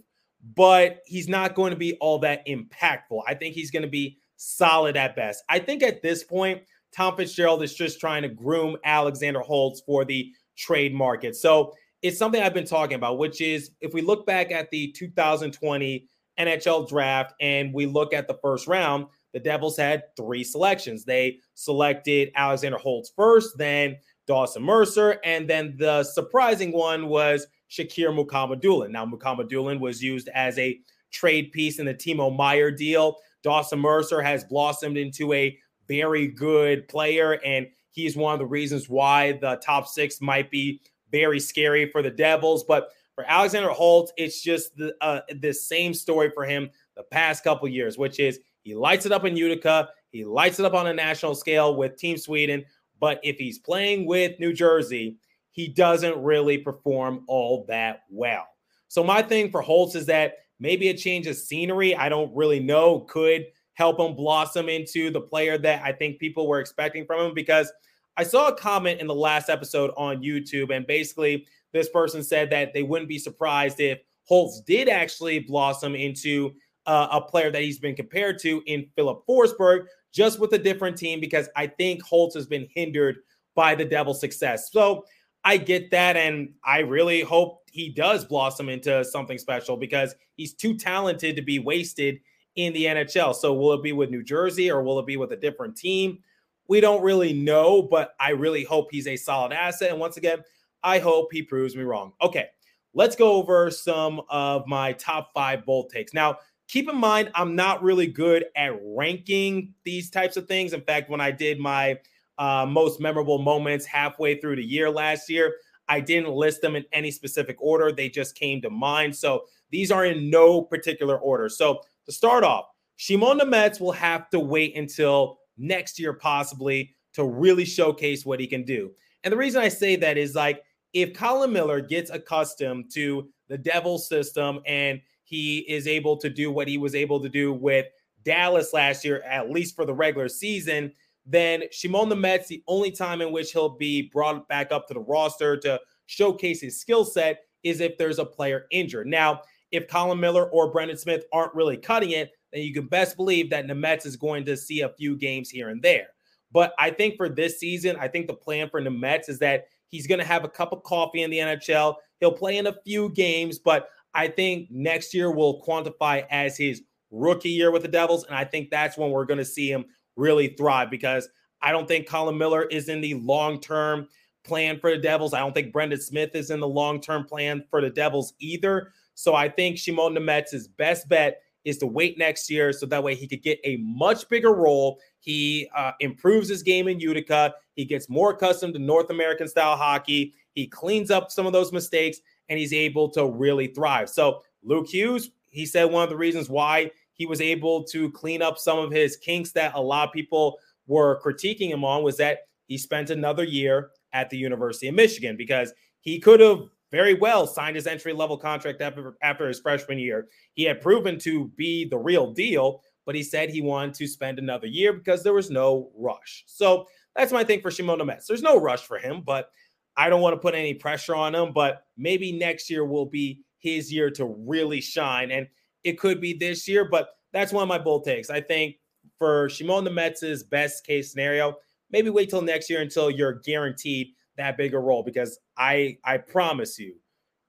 but 0.54 1.00
he's 1.06 1.28
not 1.28 1.54
going 1.54 1.70
to 1.70 1.76
be 1.76 1.94
all 1.94 2.18
that 2.20 2.46
impactful. 2.46 3.22
I 3.26 3.34
think 3.34 3.54
he's 3.54 3.70
going 3.70 3.82
to 3.82 3.88
be 3.88 4.18
solid 4.36 4.96
at 4.96 5.16
best. 5.16 5.42
I 5.48 5.58
think 5.58 5.82
at 5.82 6.02
this 6.02 6.24
point, 6.24 6.62
Tom 6.94 7.16
Fitzgerald 7.16 7.62
is 7.62 7.74
just 7.74 8.00
trying 8.00 8.22
to 8.22 8.28
groom 8.28 8.76
Alexander 8.84 9.40
Holtz 9.40 9.82
for 9.84 10.04
the 10.04 10.32
trade 10.56 10.94
market. 10.94 11.36
So 11.36 11.74
it's 12.02 12.18
something 12.18 12.40
I've 12.40 12.54
been 12.54 12.64
talking 12.64 12.94
about, 12.94 13.18
which 13.18 13.40
is 13.40 13.72
if 13.80 13.92
we 13.92 14.00
look 14.00 14.24
back 14.24 14.52
at 14.52 14.70
the 14.70 14.92
2020 14.92 16.08
NHL 16.38 16.88
draft 16.88 17.34
and 17.40 17.72
we 17.72 17.86
look 17.86 18.12
at 18.12 18.28
the 18.28 18.38
first 18.42 18.66
round, 18.66 19.06
the 19.32 19.40
Devils 19.40 19.76
had 19.76 20.04
three 20.16 20.44
selections. 20.44 21.04
They 21.04 21.38
selected 21.54 22.30
Alexander 22.34 22.78
Holtz 22.78 23.12
first, 23.14 23.58
then 23.58 23.96
Dawson 24.26 24.62
Mercer, 24.62 25.18
and 25.24 25.48
then 25.48 25.74
the 25.78 26.04
surprising 26.04 26.72
one 26.72 27.08
was 27.08 27.46
Shakir 27.70 28.14
Mukhamadullin. 28.14 28.90
Now, 28.90 29.06
Mukhamadullin 29.06 29.80
was 29.80 30.02
used 30.02 30.28
as 30.34 30.58
a 30.58 30.78
trade 31.10 31.52
piece 31.52 31.78
in 31.78 31.86
the 31.86 31.94
Timo 31.94 32.34
Meier 32.34 32.70
deal. 32.70 33.16
Dawson 33.42 33.78
Mercer 33.78 34.20
has 34.20 34.44
blossomed 34.44 34.98
into 34.98 35.32
a 35.32 35.58
very 35.86 36.28
good 36.28 36.86
player, 36.88 37.40
and 37.44 37.66
he's 37.90 38.16
one 38.16 38.34
of 38.34 38.38
the 38.38 38.46
reasons 38.46 38.88
why 38.88 39.32
the 39.32 39.60
top 39.64 39.86
six 39.86 40.20
might 40.20 40.50
be 40.50 40.80
very 41.10 41.40
scary 41.40 41.90
for 41.90 42.02
the 42.02 42.10
Devils. 42.10 42.64
But 42.64 42.90
for 43.18 43.24
Alexander 43.26 43.70
Holtz, 43.70 44.12
it's 44.16 44.40
just 44.40 44.76
the 44.76 44.94
uh, 45.00 45.22
the 45.40 45.52
same 45.52 45.92
story 45.92 46.30
for 46.32 46.44
him 46.44 46.70
the 46.94 47.02
past 47.02 47.42
couple 47.42 47.66
years, 47.66 47.98
which 47.98 48.20
is 48.20 48.38
he 48.62 48.76
lights 48.76 49.06
it 49.06 49.12
up 49.12 49.24
in 49.24 49.36
Utica, 49.36 49.88
he 50.12 50.24
lights 50.24 50.60
it 50.60 50.64
up 50.64 50.72
on 50.72 50.86
a 50.86 50.94
national 50.94 51.34
scale 51.34 51.74
with 51.74 51.96
Team 51.96 52.16
Sweden. 52.16 52.64
But 53.00 53.18
if 53.24 53.36
he's 53.36 53.58
playing 53.58 54.06
with 54.06 54.38
New 54.38 54.52
Jersey, 54.52 55.16
he 55.50 55.66
doesn't 55.66 56.16
really 56.22 56.58
perform 56.58 57.24
all 57.26 57.64
that 57.66 58.02
well. 58.08 58.46
So 58.86 59.02
my 59.02 59.20
thing 59.20 59.50
for 59.50 59.62
Holtz 59.62 59.96
is 59.96 60.06
that 60.06 60.34
maybe 60.60 60.90
a 60.90 60.96
change 60.96 61.26
of 61.26 61.34
scenery, 61.34 61.96
I 61.96 62.08
don't 62.08 62.32
really 62.36 62.60
know, 62.60 63.00
could 63.00 63.46
help 63.72 63.98
him 63.98 64.14
blossom 64.14 64.68
into 64.68 65.10
the 65.10 65.22
player 65.22 65.58
that 65.58 65.82
I 65.82 65.90
think 65.90 66.20
people 66.20 66.46
were 66.46 66.60
expecting 66.60 67.04
from 67.04 67.26
him 67.26 67.34
because 67.34 67.72
I 68.16 68.22
saw 68.22 68.46
a 68.46 68.56
comment 68.56 69.00
in 69.00 69.08
the 69.08 69.14
last 69.14 69.48
episode 69.48 69.90
on 69.96 70.22
YouTube 70.22 70.74
and 70.74 70.86
basically 70.86 71.46
this 71.72 71.88
person 71.88 72.22
said 72.22 72.50
that 72.50 72.72
they 72.72 72.82
wouldn't 72.82 73.08
be 73.08 73.18
surprised 73.18 73.80
if 73.80 74.00
Holtz 74.24 74.60
did 74.60 74.88
actually 74.88 75.40
blossom 75.40 75.94
into 75.94 76.54
uh, 76.86 77.08
a 77.10 77.20
player 77.20 77.50
that 77.50 77.62
he's 77.62 77.78
been 77.78 77.94
compared 77.94 78.38
to 78.40 78.62
in 78.66 78.86
Filip 78.96 79.20
Forsberg, 79.28 79.86
just 80.12 80.38
with 80.38 80.52
a 80.52 80.58
different 80.58 80.96
team 80.96 81.20
because 81.20 81.48
I 81.56 81.66
think 81.66 82.02
Holtz 82.02 82.34
has 82.34 82.46
been 82.46 82.66
hindered 82.74 83.18
by 83.54 83.74
the 83.74 83.84
Devils' 83.84 84.20
success. 84.20 84.70
So 84.72 85.04
I 85.44 85.56
get 85.56 85.90
that, 85.90 86.16
and 86.16 86.54
I 86.64 86.80
really 86.80 87.20
hope 87.20 87.62
he 87.70 87.90
does 87.90 88.24
blossom 88.24 88.68
into 88.68 89.04
something 89.04 89.38
special 89.38 89.76
because 89.76 90.14
he's 90.36 90.54
too 90.54 90.76
talented 90.76 91.36
to 91.36 91.42
be 91.42 91.58
wasted 91.58 92.20
in 92.56 92.72
the 92.72 92.86
NHL. 92.86 93.34
So 93.34 93.54
will 93.54 93.72
it 93.74 93.82
be 93.82 93.92
with 93.92 94.10
New 94.10 94.22
Jersey 94.22 94.70
or 94.70 94.82
will 94.82 94.98
it 94.98 95.06
be 95.06 95.16
with 95.16 95.32
a 95.32 95.36
different 95.36 95.76
team? 95.76 96.18
We 96.66 96.80
don't 96.80 97.02
really 97.02 97.32
know, 97.32 97.82
but 97.82 98.14
I 98.20 98.30
really 98.30 98.64
hope 98.64 98.88
he's 98.90 99.06
a 99.06 99.16
solid 99.16 99.52
asset. 99.52 99.90
And 99.90 100.00
once 100.00 100.16
again, 100.16 100.40
I 100.82 100.98
hope 100.98 101.28
he 101.32 101.42
proves 101.42 101.76
me 101.76 101.82
wrong. 101.82 102.12
Okay, 102.22 102.46
let's 102.94 103.16
go 103.16 103.32
over 103.32 103.70
some 103.70 104.20
of 104.28 104.66
my 104.66 104.92
top 104.92 105.32
five 105.34 105.64
bold 105.64 105.90
takes. 105.90 106.14
Now, 106.14 106.38
keep 106.68 106.88
in 106.88 106.96
mind, 106.96 107.30
I'm 107.34 107.56
not 107.56 107.82
really 107.82 108.06
good 108.06 108.46
at 108.56 108.78
ranking 108.82 109.74
these 109.84 110.10
types 110.10 110.36
of 110.36 110.46
things. 110.46 110.72
In 110.72 110.82
fact, 110.82 111.10
when 111.10 111.20
I 111.20 111.30
did 111.30 111.58
my 111.58 111.98
uh, 112.38 112.66
most 112.66 113.00
memorable 113.00 113.38
moments 113.38 113.84
halfway 113.84 114.40
through 114.40 114.56
the 114.56 114.64
year 114.64 114.90
last 114.90 115.28
year, 115.28 115.54
I 115.88 116.00
didn't 116.00 116.30
list 116.30 116.60
them 116.60 116.76
in 116.76 116.84
any 116.92 117.10
specific 117.10 117.56
order. 117.60 117.90
They 117.90 118.08
just 118.08 118.34
came 118.34 118.60
to 118.62 118.70
mind. 118.70 119.16
So 119.16 119.44
these 119.70 119.90
are 119.90 120.04
in 120.04 120.30
no 120.30 120.62
particular 120.62 121.18
order. 121.18 121.48
So 121.48 121.80
to 122.06 122.12
start 122.12 122.44
off, 122.44 122.66
Shimon 122.96 123.38
Nemec 123.38 123.80
will 123.80 123.92
have 123.92 124.28
to 124.30 124.40
wait 124.40 124.76
until 124.76 125.38
next 125.56 125.98
year, 125.98 126.12
possibly, 126.12 126.94
to 127.14 127.24
really 127.24 127.64
showcase 127.64 128.26
what 128.26 128.40
he 128.40 128.46
can 128.46 128.64
do. 128.64 128.92
And 129.24 129.32
the 129.32 129.36
reason 129.36 129.62
I 129.62 129.68
say 129.68 129.96
that 129.96 130.18
is 130.18 130.34
like 130.34 130.62
if 131.02 131.14
Colin 131.14 131.52
Miller 131.52 131.80
gets 131.80 132.10
accustomed 132.10 132.90
to 132.94 133.28
the 133.48 133.58
Devil 133.58 133.98
system 133.98 134.60
and 134.66 135.00
he 135.24 135.58
is 135.60 135.86
able 135.86 136.16
to 136.16 136.30
do 136.30 136.50
what 136.50 136.68
he 136.68 136.78
was 136.78 136.94
able 136.94 137.20
to 137.20 137.28
do 137.28 137.52
with 137.52 137.86
Dallas 138.24 138.72
last 138.72 139.04
year, 139.04 139.22
at 139.22 139.50
least 139.50 139.76
for 139.76 139.84
the 139.84 139.94
regular 139.94 140.28
season, 140.28 140.92
then 141.26 141.64
Shimon 141.70 142.08
Nemec, 142.08 142.46
the 142.46 142.62
only 142.66 142.90
time 142.90 143.20
in 143.20 143.32
which 143.32 143.52
he'll 143.52 143.76
be 143.76 144.02
brought 144.02 144.48
back 144.48 144.72
up 144.72 144.88
to 144.88 144.94
the 144.94 145.00
roster 145.00 145.56
to 145.58 145.80
showcase 146.06 146.60
his 146.60 146.80
skill 146.80 147.04
set 147.04 147.40
is 147.62 147.80
if 147.80 147.98
there's 147.98 148.18
a 148.18 148.24
player 148.24 148.66
injured. 148.70 149.06
Now, 149.06 149.42
if 149.70 149.88
Colin 149.88 150.18
Miller 150.18 150.48
or 150.50 150.72
Brendan 150.72 150.96
Smith 150.96 151.24
aren't 151.32 151.54
really 151.54 151.76
cutting 151.76 152.12
it, 152.12 152.32
then 152.52 152.62
you 152.62 152.72
can 152.72 152.86
best 152.86 153.16
believe 153.16 153.50
that 153.50 153.66
Nemec 153.66 154.06
is 154.06 154.16
going 154.16 154.46
to 154.46 154.56
see 154.56 154.80
a 154.80 154.88
few 154.88 155.16
games 155.16 155.50
here 155.50 155.68
and 155.68 155.82
there. 155.82 156.08
But 156.50 156.72
I 156.78 156.90
think 156.90 157.16
for 157.16 157.28
this 157.28 157.60
season, 157.60 157.96
I 158.00 158.08
think 158.08 158.26
the 158.26 158.34
plan 158.34 158.70
for 158.70 158.80
Nemec 158.80 159.28
is 159.28 159.38
that 159.40 159.66
he's 159.90 160.06
going 160.06 160.20
to 160.20 160.26
have 160.26 160.44
a 160.44 160.48
cup 160.48 160.72
of 160.72 160.82
coffee 160.82 161.22
in 161.22 161.30
the 161.30 161.38
NHL. 161.38 161.96
He'll 162.20 162.32
play 162.32 162.58
in 162.58 162.66
a 162.66 162.76
few 162.84 163.10
games, 163.10 163.58
but 163.58 163.88
I 164.14 164.28
think 164.28 164.68
next 164.70 165.14
year 165.14 165.30
will 165.30 165.62
quantify 165.62 166.24
as 166.30 166.56
his 166.56 166.82
rookie 167.10 167.50
year 167.50 167.70
with 167.70 167.82
the 167.82 167.88
Devils. 167.88 168.24
And 168.24 168.34
I 168.34 168.44
think 168.44 168.70
that's 168.70 168.96
when 168.96 169.10
we're 169.10 169.24
going 169.24 169.38
to 169.38 169.44
see 169.44 169.70
him 169.70 169.84
really 170.16 170.48
thrive 170.48 170.90
because 170.90 171.28
I 171.62 171.72
don't 171.72 171.88
think 171.88 172.08
Colin 172.08 172.38
Miller 172.38 172.64
is 172.64 172.88
in 172.88 173.00
the 173.00 173.14
long 173.14 173.60
term 173.60 174.08
plan 174.44 174.78
for 174.78 174.90
the 174.90 174.98
Devils. 174.98 175.34
I 175.34 175.40
don't 175.40 175.54
think 175.54 175.72
Brendan 175.72 176.00
Smith 176.00 176.34
is 176.34 176.50
in 176.50 176.60
the 176.60 176.68
long 176.68 177.00
term 177.00 177.24
plan 177.24 177.64
for 177.70 177.80
the 177.80 177.90
Devils 177.90 178.34
either. 178.40 178.92
So 179.14 179.34
I 179.34 179.48
think 179.48 179.78
Shimon 179.78 180.14
Nemec's 180.14 180.68
best 180.68 181.08
bet 181.08 181.40
is 181.64 181.78
to 181.78 181.86
wait 181.86 182.16
next 182.18 182.48
year 182.48 182.72
so 182.72 182.86
that 182.86 183.02
way 183.02 183.14
he 183.14 183.26
could 183.26 183.42
get 183.42 183.58
a 183.64 183.76
much 183.78 184.28
bigger 184.28 184.54
role. 184.54 185.00
He 185.20 185.68
uh, 185.76 185.92
improves 186.00 186.48
his 186.48 186.62
game 186.62 186.88
in 186.88 187.00
Utica. 187.00 187.54
He 187.78 187.84
gets 187.84 188.08
more 188.08 188.32
accustomed 188.32 188.74
to 188.74 188.80
North 188.80 189.08
American 189.10 189.46
style 189.46 189.76
hockey. 189.76 190.34
He 190.52 190.66
cleans 190.66 191.12
up 191.12 191.30
some 191.30 191.46
of 191.46 191.52
those 191.52 191.72
mistakes 191.72 192.18
and 192.48 192.58
he's 192.58 192.72
able 192.72 193.08
to 193.10 193.24
really 193.24 193.68
thrive. 193.68 194.10
So 194.10 194.42
Luke 194.64 194.88
Hughes, 194.88 195.30
he 195.50 195.64
said 195.64 195.84
one 195.84 196.02
of 196.02 196.10
the 196.10 196.16
reasons 196.16 196.50
why 196.50 196.90
he 197.12 197.24
was 197.24 197.40
able 197.40 197.84
to 197.84 198.10
clean 198.10 198.42
up 198.42 198.58
some 198.58 198.80
of 198.80 198.90
his 198.90 199.16
kinks 199.16 199.52
that 199.52 199.76
a 199.76 199.80
lot 199.80 200.08
of 200.08 200.12
people 200.12 200.58
were 200.88 201.20
critiquing 201.20 201.68
him 201.68 201.84
on 201.84 202.02
was 202.02 202.16
that 202.16 202.48
he 202.66 202.76
spent 202.76 203.10
another 203.10 203.44
year 203.44 203.90
at 204.12 204.28
the 204.28 204.36
University 204.36 204.88
of 204.88 204.96
Michigan 204.96 205.36
because 205.36 205.72
he 206.00 206.18
could 206.18 206.40
have 206.40 206.62
very 206.90 207.14
well 207.14 207.46
signed 207.46 207.76
his 207.76 207.86
entry 207.86 208.12
level 208.12 208.36
contract 208.36 208.80
after, 208.80 209.14
after 209.22 209.46
his 209.46 209.60
freshman 209.60 210.00
year. 210.00 210.26
He 210.54 210.64
had 210.64 210.80
proven 210.80 211.16
to 211.20 211.46
be 211.54 211.84
the 211.84 211.98
real 211.98 212.32
deal, 212.32 212.82
but 213.06 213.14
he 213.14 213.22
said 213.22 213.50
he 213.50 213.62
wanted 213.62 213.94
to 213.94 214.08
spend 214.08 214.40
another 214.40 214.66
year 214.66 214.92
because 214.92 215.22
there 215.22 215.32
was 215.32 215.48
no 215.48 215.92
rush. 215.96 216.42
So 216.48 216.88
that's 217.18 217.32
my 217.32 217.42
thing 217.42 217.60
for 217.60 217.70
Shimon 217.70 217.98
Nemec. 217.98 218.24
There's 218.26 218.42
no 218.42 218.58
rush 218.58 218.82
for 218.82 218.96
him, 218.96 219.22
but 219.26 219.50
I 219.96 220.08
don't 220.08 220.20
want 220.20 220.34
to 220.34 220.40
put 220.40 220.54
any 220.54 220.72
pressure 220.72 221.16
on 221.16 221.34
him. 221.34 221.52
But 221.52 221.82
maybe 221.96 222.30
next 222.30 222.70
year 222.70 222.86
will 222.86 223.06
be 223.06 223.42
his 223.58 223.92
year 223.92 224.08
to 224.12 224.24
really 224.24 224.80
shine. 224.80 225.32
And 225.32 225.48
it 225.82 225.98
could 225.98 226.20
be 226.20 226.32
this 226.32 226.68
year, 226.68 226.88
but 226.88 227.10
that's 227.32 227.52
one 227.52 227.62
of 227.62 227.68
my 227.68 227.78
bold 227.78 228.04
takes. 228.04 228.30
I 228.30 228.40
think 228.40 228.76
for 229.18 229.48
Shimon 229.48 229.82
the 229.82 229.90
Nemec's 229.90 230.44
best 230.44 230.86
case 230.86 231.10
scenario, 231.10 231.56
maybe 231.90 232.08
wait 232.08 232.30
till 232.30 232.40
next 232.40 232.70
year 232.70 232.82
until 232.82 233.10
you're 233.10 233.40
guaranteed 233.40 234.12
that 234.36 234.56
bigger 234.56 234.80
role 234.80 235.02
because 235.02 235.40
I 235.56 235.98
I 236.04 236.18
promise 236.18 236.78
you, 236.78 236.94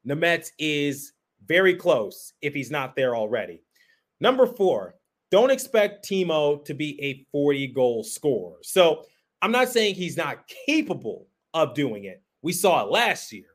Nemec 0.07 0.49
is 0.57 1.13
very 1.45 1.75
close 1.75 2.33
if 2.41 2.55
he's 2.55 2.71
not 2.71 2.95
there 2.95 3.15
already. 3.15 3.61
Number 4.19 4.47
four, 4.47 4.95
don't 5.29 5.51
expect 5.51 6.09
Timo 6.09 6.65
to 6.65 6.73
be 6.73 6.99
a 7.03 7.23
40 7.31 7.67
goal 7.67 8.03
scorer. 8.03 8.57
So 8.63 9.05
I'm 9.41 9.51
not 9.51 9.69
saying 9.69 9.95
he's 9.95 10.17
not 10.17 10.47
capable 10.65 11.27
of 11.53 11.73
doing 11.73 12.05
it. 12.05 12.21
We 12.41 12.53
saw 12.53 12.83
it 12.83 12.91
last 12.91 13.31
year, 13.31 13.45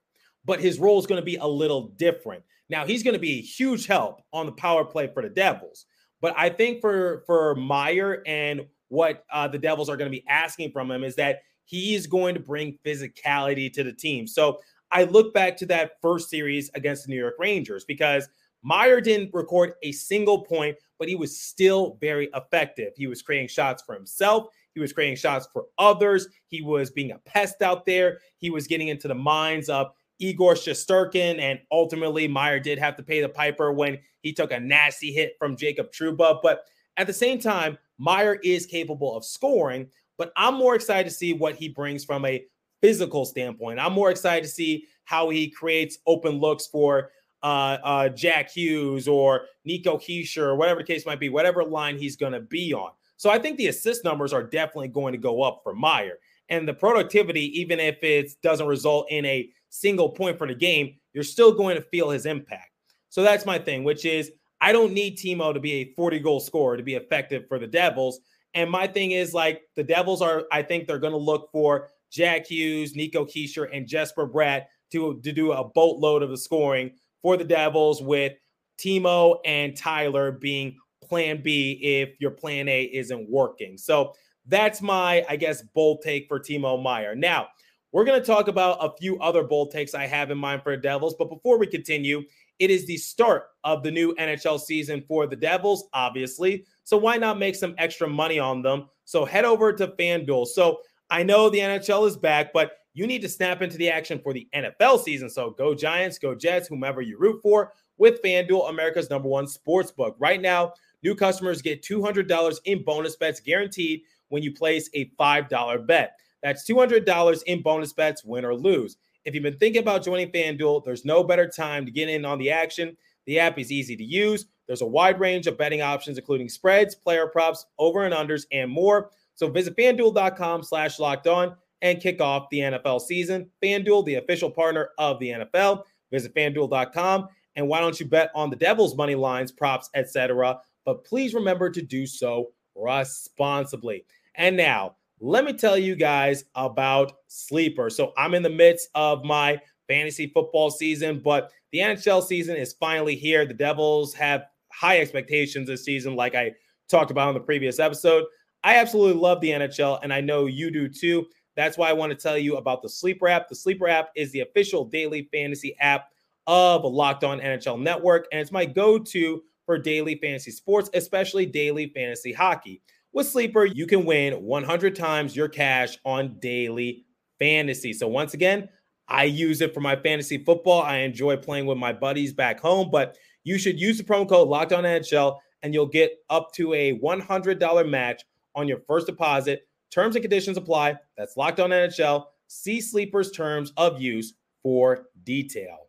but 0.44 0.60
his 0.60 0.78
role 0.78 0.98
is 0.98 1.06
going 1.06 1.20
to 1.20 1.24
be 1.24 1.36
a 1.36 1.46
little 1.46 1.88
different. 1.96 2.42
Now 2.68 2.86
he's 2.86 3.02
going 3.02 3.14
to 3.14 3.20
be 3.20 3.38
a 3.38 3.42
huge 3.42 3.86
help 3.86 4.20
on 4.32 4.46
the 4.46 4.52
power 4.52 4.84
play 4.84 5.10
for 5.12 5.22
the 5.22 5.28
Devils, 5.28 5.86
but 6.20 6.34
I 6.36 6.48
think 6.48 6.80
for 6.80 7.22
for 7.26 7.54
Meier 7.54 8.22
and 8.26 8.66
what 8.88 9.24
uh, 9.32 9.48
the 9.48 9.58
Devils 9.58 9.88
are 9.88 9.96
going 9.96 10.10
to 10.10 10.16
be 10.16 10.24
asking 10.28 10.70
from 10.70 10.90
him 10.90 11.04
is 11.04 11.16
that 11.16 11.40
he 11.64 11.94
is 11.94 12.06
going 12.06 12.34
to 12.34 12.40
bring 12.40 12.78
physicality 12.84 13.72
to 13.72 13.82
the 13.82 13.92
team. 13.92 14.26
So 14.26 14.60
I 14.90 15.04
look 15.04 15.34
back 15.34 15.56
to 15.58 15.66
that 15.66 15.92
first 16.00 16.30
series 16.30 16.70
against 16.74 17.04
the 17.04 17.10
New 17.10 17.18
York 17.18 17.34
Rangers 17.38 17.84
because 17.84 18.28
Meier 18.64 19.00
didn't 19.00 19.34
record 19.34 19.74
a 19.82 19.92
single 19.92 20.42
point, 20.42 20.76
but 20.98 21.08
he 21.08 21.14
was 21.14 21.38
still 21.38 21.98
very 22.00 22.30
effective. 22.34 22.94
He 22.96 23.06
was 23.06 23.20
creating 23.20 23.48
shots 23.48 23.82
for 23.82 23.94
himself. 23.94 24.46
He 24.74 24.80
was 24.80 24.92
creating 24.92 25.16
shots 25.16 25.46
for 25.52 25.66
others. 25.78 26.28
He 26.48 26.62
was 26.62 26.90
being 26.90 27.12
a 27.12 27.18
pest 27.18 27.62
out 27.62 27.84
there. 27.84 28.18
He 28.38 28.50
was 28.50 28.66
getting 28.66 28.88
into 28.88 29.06
the 29.06 29.14
minds 29.14 29.68
of 29.68 29.92
Igor 30.18 30.54
Shesterkin, 30.54 31.38
and 31.40 31.60
ultimately 31.70 32.26
Meier 32.26 32.58
did 32.58 32.78
have 32.78 32.96
to 32.96 33.02
pay 33.02 33.20
the 33.20 33.28
piper 33.28 33.72
when 33.72 33.98
he 34.22 34.32
took 34.32 34.50
a 34.50 34.58
nasty 34.58 35.12
hit 35.12 35.34
from 35.38 35.56
Jacob 35.56 35.92
Trouba. 35.92 36.38
But 36.42 36.62
at 36.96 37.06
the 37.06 37.12
same 37.12 37.38
time, 37.38 37.76
Meier 37.98 38.36
is 38.42 38.66
capable 38.66 39.14
of 39.16 39.24
scoring, 39.24 39.88
but 40.16 40.32
I'm 40.36 40.54
more 40.54 40.74
excited 40.74 41.08
to 41.08 41.14
see 41.14 41.34
what 41.34 41.56
he 41.56 41.68
brings 41.68 42.04
from 42.04 42.24
a 42.24 42.44
physical 42.80 43.24
standpoint. 43.24 43.80
I'm 43.80 43.92
more 43.92 44.10
excited 44.10 44.44
to 44.44 44.50
see 44.50 44.86
how 45.04 45.28
he 45.28 45.50
creates 45.50 45.98
open 46.06 46.38
looks 46.38 46.66
for 46.66 47.10
uh, 47.44 47.78
uh, 47.84 48.08
Jack 48.08 48.50
Hughes 48.50 49.06
or 49.06 49.42
Nico 49.66 49.98
Hischier 49.98 50.38
or 50.38 50.56
whatever 50.56 50.80
the 50.80 50.86
case 50.86 51.04
might 51.04 51.20
be, 51.20 51.28
whatever 51.28 51.62
line 51.62 51.98
he's 51.98 52.16
going 52.16 52.32
to 52.32 52.40
be 52.40 52.72
on. 52.72 52.90
So 53.18 53.30
I 53.30 53.38
think 53.38 53.58
the 53.58 53.68
assist 53.68 54.02
numbers 54.02 54.32
are 54.32 54.42
definitely 54.42 54.88
going 54.88 55.12
to 55.12 55.18
go 55.18 55.42
up 55.42 55.60
for 55.62 55.74
Meier. 55.74 56.18
And 56.48 56.66
the 56.66 56.74
productivity, 56.74 57.60
even 57.60 57.78
if 57.78 58.02
it 58.02 58.32
doesn't 58.42 58.66
result 58.66 59.10
in 59.10 59.26
a 59.26 59.50
single 59.68 60.08
point 60.08 60.38
for 60.38 60.46
the 60.46 60.54
game, 60.54 60.94
you're 61.12 61.22
still 61.22 61.52
going 61.52 61.76
to 61.76 61.82
feel 61.82 62.10
his 62.10 62.26
impact. 62.26 62.70
So 63.10 63.22
that's 63.22 63.46
my 63.46 63.58
thing, 63.58 63.84
which 63.84 64.06
is 64.06 64.32
I 64.60 64.72
don't 64.72 64.94
need 64.94 65.18
Timo 65.18 65.52
to 65.52 65.60
be 65.60 65.72
a 65.72 65.92
40 65.94 66.20
goal 66.20 66.40
scorer 66.40 66.78
to 66.78 66.82
be 66.82 66.94
effective 66.94 67.46
for 67.46 67.58
the 67.58 67.66
Devils. 67.66 68.20
And 68.54 68.70
my 68.70 68.86
thing 68.86 69.10
is 69.10 69.34
like 69.34 69.62
the 69.76 69.84
Devils 69.84 70.22
are, 70.22 70.44
I 70.50 70.62
think 70.62 70.86
they're 70.86 70.98
going 70.98 71.12
to 71.12 71.18
look 71.18 71.50
for 71.52 71.88
Jack 72.10 72.46
Hughes, 72.46 72.96
Nico 72.96 73.26
Hischier, 73.26 73.68
and 73.70 73.86
Jesper 73.86 74.26
Bratt 74.26 74.64
to, 74.92 75.20
to 75.22 75.32
do 75.32 75.52
a 75.52 75.64
boatload 75.64 76.22
of 76.22 76.30
the 76.30 76.38
scoring 76.38 76.92
for 77.24 77.38
the 77.38 77.44
Devils, 77.44 78.02
with 78.02 78.34
Timo 78.78 79.38
and 79.46 79.74
Tyler 79.74 80.30
being 80.30 80.76
plan 81.02 81.40
B 81.42 81.72
if 81.82 82.20
your 82.20 82.32
plan 82.32 82.68
A 82.68 82.82
isn't 82.82 83.30
working. 83.30 83.78
So 83.78 84.12
that's 84.44 84.82
my, 84.82 85.24
I 85.26 85.36
guess, 85.36 85.62
bold 85.62 86.02
take 86.02 86.28
for 86.28 86.38
Timo 86.38 86.82
Meier. 86.82 87.14
Now, 87.14 87.48
we're 87.92 88.04
going 88.04 88.20
to 88.20 88.26
talk 88.26 88.48
about 88.48 88.76
a 88.78 88.94
few 89.00 89.18
other 89.20 89.42
bold 89.42 89.70
takes 89.70 89.94
I 89.94 90.06
have 90.06 90.30
in 90.30 90.36
mind 90.36 90.62
for 90.62 90.76
the 90.76 90.82
Devils. 90.82 91.14
But 91.18 91.30
before 91.30 91.58
we 91.58 91.66
continue, 91.66 92.24
it 92.58 92.70
is 92.70 92.84
the 92.86 92.98
start 92.98 93.44
of 93.64 93.82
the 93.82 93.90
new 93.90 94.14
NHL 94.16 94.60
season 94.60 95.02
for 95.08 95.26
the 95.26 95.36
Devils, 95.36 95.88
obviously. 95.94 96.66
So 96.82 96.98
why 96.98 97.16
not 97.16 97.38
make 97.38 97.54
some 97.54 97.74
extra 97.78 98.06
money 98.06 98.38
on 98.38 98.60
them? 98.60 98.90
So 99.06 99.24
head 99.24 99.46
over 99.46 99.72
to 99.72 99.88
FanDuel. 99.88 100.48
So 100.48 100.80
I 101.08 101.22
know 101.22 101.48
the 101.48 101.60
NHL 101.60 102.06
is 102.06 102.18
back, 102.18 102.52
but 102.52 102.72
you 102.94 103.06
need 103.06 103.22
to 103.22 103.28
snap 103.28 103.60
into 103.60 103.76
the 103.76 103.90
action 103.90 104.20
for 104.20 104.32
the 104.32 104.48
NFL 104.54 105.02
season. 105.02 105.28
So 105.28 105.50
go 105.50 105.74
Giants, 105.74 106.18
go 106.18 106.34
Jets, 106.34 106.68
whomever 106.68 107.02
you 107.02 107.18
root 107.18 107.42
for 107.42 107.72
with 107.98 108.22
FanDuel, 108.22 108.70
America's 108.70 109.10
number 109.10 109.28
one 109.28 109.46
sports 109.46 109.90
book. 109.90 110.16
Right 110.18 110.40
now, 110.40 110.72
new 111.02 111.14
customers 111.14 111.60
get 111.60 111.82
$200 111.82 112.58
in 112.64 112.84
bonus 112.84 113.16
bets 113.16 113.40
guaranteed 113.40 114.02
when 114.28 114.42
you 114.42 114.52
place 114.52 114.88
a 114.94 115.10
$5 115.18 115.86
bet. 115.86 116.16
That's 116.42 116.68
$200 116.68 117.42
in 117.46 117.62
bonus 117.62 117.92
bets, 117.92 118.24
win 118.24 118.44
or 118.44 118.54
lose. 118.54 118.96
If 119.24 119.34
you've 119.34 119.42
been 119.42 119.58
thinking 119.58 119.82
about 119.82 120.04
joining 120.04 120.30
FanDuel, 120.30 120.84
there's 120.84 121.04
no 121.04 121.24
better 121.24 121.48
time 121.48 121.84
to 121.86 121.92
get 121.92 122.08
in 122.08 122.24
on 122.24 122.38
the 122.38 122.50
action. 122.50 122.96
The 123.26 123.40
app 123.40 123.58
is 123.58 123.72
easy 123.72 123.96
to 123.96 124.04
use. 124.04 124.46
There's 124.66 124.82
a 124.82 124.86
wide 124.86 125.18
range 125.18 125.46
of 125.46 125.58
betting 125.58 125.82
options, 125.82 126.18
including 126.18 126.48
spreads, 126.48 126.94
player 126.94 127.26
props, 127.26 127.66
over 127.78 128.04
and 128.04 128.14
unders, 128.14 128.44
and 128.52 128.70
more. 128.70 129.10
So 129.34 129.48
visit 129.48 129.76
fanduel.com 129.76 130.62
slash 130.62 130.98
locked 130.98 131.26
on 131.26 131.56
and 131.84 132.00
kick 132.00 132.20
off 132.20 132.48
the 132.50 132.60
NFL 132.60 133.00
season. 133.02 133.48
FanDuel, 133.62 134.04
the 134.06 134.16
official 134.16 134.50
partner 134.50 134.88
of 134.98 135.20
the 135.20 135.28
NFL. 135.28 135.84
Visit 136.10 136.34
fanduel.com. 136.34 137.28
And 137.54 137.68
why 137.68 137.80
don't 137.80 138.00
you 138.00 138.06
bet 138.06 138.30
on 138.34 138.50
the 138.50 138.56
Devils' 138.56 138.96
money 138.96 139.14
lines, 139.14 139.52
props, 139.52 139.90
etc.? 139.94 140.58
But 140.84 141.04
please 141.04 141.34
remember 141.34 141.70
to 141.70 141.82
do 141.82 142.06
so 142.06 142.52
responsibly. 142.74 144.04
And 144.34 144.56
now, 144.56 144.96
let 145.20 145.44
me 145.44 145.52
tell 145.52 145.78
you 145.78 145.94
guys 145.94 146.44
about 146.54 147.12
Sleeper. 147.28 147.90
So 147.90 148.12
I'm 148.16 148.34
in 148.34 148.42
the 148.42 148.50
midst 148.50 148.88
of 148.94 149.22
my 149.22 149.60
fantasy 149.86 150.26
football 150.34 150.70
season, 150.70 151.20
but 151.22 151.52
the 151.70 151.78
NHL 151.78 152.24
season 152.24 152.56
is 152.56 152.72
finally 152.72 153.14
here. 153.14 153.46
The 153.46 153.54
Devils 153.54 154.14
have 154.14 154.46
high 154.72 155.00
expectations 155.00 155.68
this 155.68 155.84
season, 155.84 156.16
like 156.16 156.34
I 156.34 156.52
talked 156.88 157.10
about 157.10 157.28
in 157.28 157.34
the 157.34 157.40
previous 157.40 157.78
episode. 157.78 158.24
I 158.64 158.76
absolutely 158.76 159.20
love 159.20 159.40
the 159.40 159.50
NHL, 159.50 160.00
and 160.02 160.12
I 160.12 160.22
know 160.22 160.46
you 160.46 160.70
do 160.70 160.88
too. 160.88 161.26
That's 161.56 161.78
why 161.78 161.88
I 161.88 161.92
want 161.92 162.10
to 162.10 162.16
tell 162.16 162.38
you 162.38 162.56
about 162.56 162.82
the 162.82 162.88
Sleeper 162.88 163.28
app. 163.28 163.48
The 163.48 163.54
Sleeper 163.54 163.88
app 163.88 164.10
is 164.16 164.32
the 164.32 164.40
official 164.40 164.84
daily 164.84 165.28
fantasy 165.32 165.76
app 165.80 166.08
of 166.46 166.84
Locked 166.84 167.24
On 167.24 167.40
NHL 167.40 167.80
Network, 167.80 168.26
and 168.32 168.40
it's 168.40 168.52
my 168.52 168.64
go 168.64 168.98
to 168.98 169.42
for 169.66 169.78
daily 169.78 170.16
fantasy 170.16 170.50
sports, 170.50 170.90
especially 170.94 171.46
daily 171.46 171.90
fantasy 171.94 172.32
hockey. 172.32 172.82
With 173.12 173.28
Sleeper, 173.28 173.64
you 173.64 173.86
can 173.86 174.04
win 174.04 174.42
100 174.42 174.96
times 174.96 175.36
your 175.36 175.48
cash 175.48 175.96
on 176.04 176.38
daily 176.40 177.06
fantasy. 177.38 177.92
So, 177.92 178.08
once 178.08 178.34
again, 178.34 178.68
I 179.08 179.24
use 179.24 179.60
it 179.60 179.72
for 179.72 179.80
my 179.80 179.96
fantasy 179.96 180.38
football. 180.38 180.82
I 180.82 180.98
enjoy 180.98 181.36
playing 181.36 181.66
with 181.66 181.78
my 181.78 181.92
buddies 181.92 182.32
back 182.32 182.60
home, 182.60 182.90
but 182.90 183.16
you 183.44 183.58
should 183.58 183.78
use 183.78 183.98
the 183.98 184.04
promo 184.04 184.28
code 184.28 184.48
Locked 184.48 184.72
On 184.72 184.84
NHL 184.84 185.38
and 185.62 185.72
you'll 185.72 185.86
get 185.86 186.12
up 186.30 186.52
to 186.52 186.74
a 186.74 186.98
$100 186.98 187.88
match 187.88 188.22
on 188.54 188.68
your 188.68 188.80
first 188.86 189.06
deposit 189.06 189.66
Terms 189.94 190.16
and 190.16 190.24
conditions 190.24 190.56
apply. 190.56 190.96
That's 191.16 191.36
locked 191.36 191.60
on 191.60 191.70
NHL. 191.70 192.24
See 192.48 192.80
Sleeper's 192.80 193.30
terms 193.30 193.72
of 193.76 194.02
use 194.02 194.34
for 194.60 195.06
detail. 195.22 195.86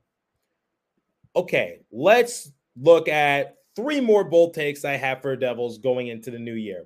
Okay, 1.36 1.80
let's 1.92 2.52
look 2.80 3.08
at 3.08 3.56
three 3.76 4.00
more 4.00 4.24
bold 4.24 4.54
takes 4.54 4.86
I 4.86 4.92
have 4.92 5.24
for 5.24 5.36
Devils 5.36 5.80
going 5.80 6.10
into 6.10 6.30
the 6.30 6.38
new 6.38 6.54
year. 6.54 6.86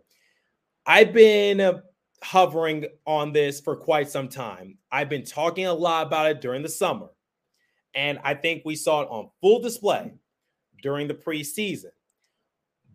I've 0.86 1.12
been 1.12 1.82
hovering 2.24 2.86
on 3.06 3.34
this 3.34 3.60
for 3.60 3.76
quite 3.76 4.10
some 4.10 4.30
time. 4.30 4.78
I've 4.90 5.10
been 5.10 5.26
talking 5.26 5.66
a 5.66 5.74
lot 5.74 6.08
about 6.08 6.32
it 6.32 6.42
during 6.42 6.64
the 6.64 6.70
summer, 6.70 7.10
and 7.96 8.18
I 8.24 8.34
think 8.34 8.64
we 8.64 8.78
saw 8.78 9.02
it 9.02 9.10
on 9.10 9.30
full 9.42 9.62
display 9.62 10.14
during 10.82 11.10
the 11.10 11.16
preseason. 11.16 11.92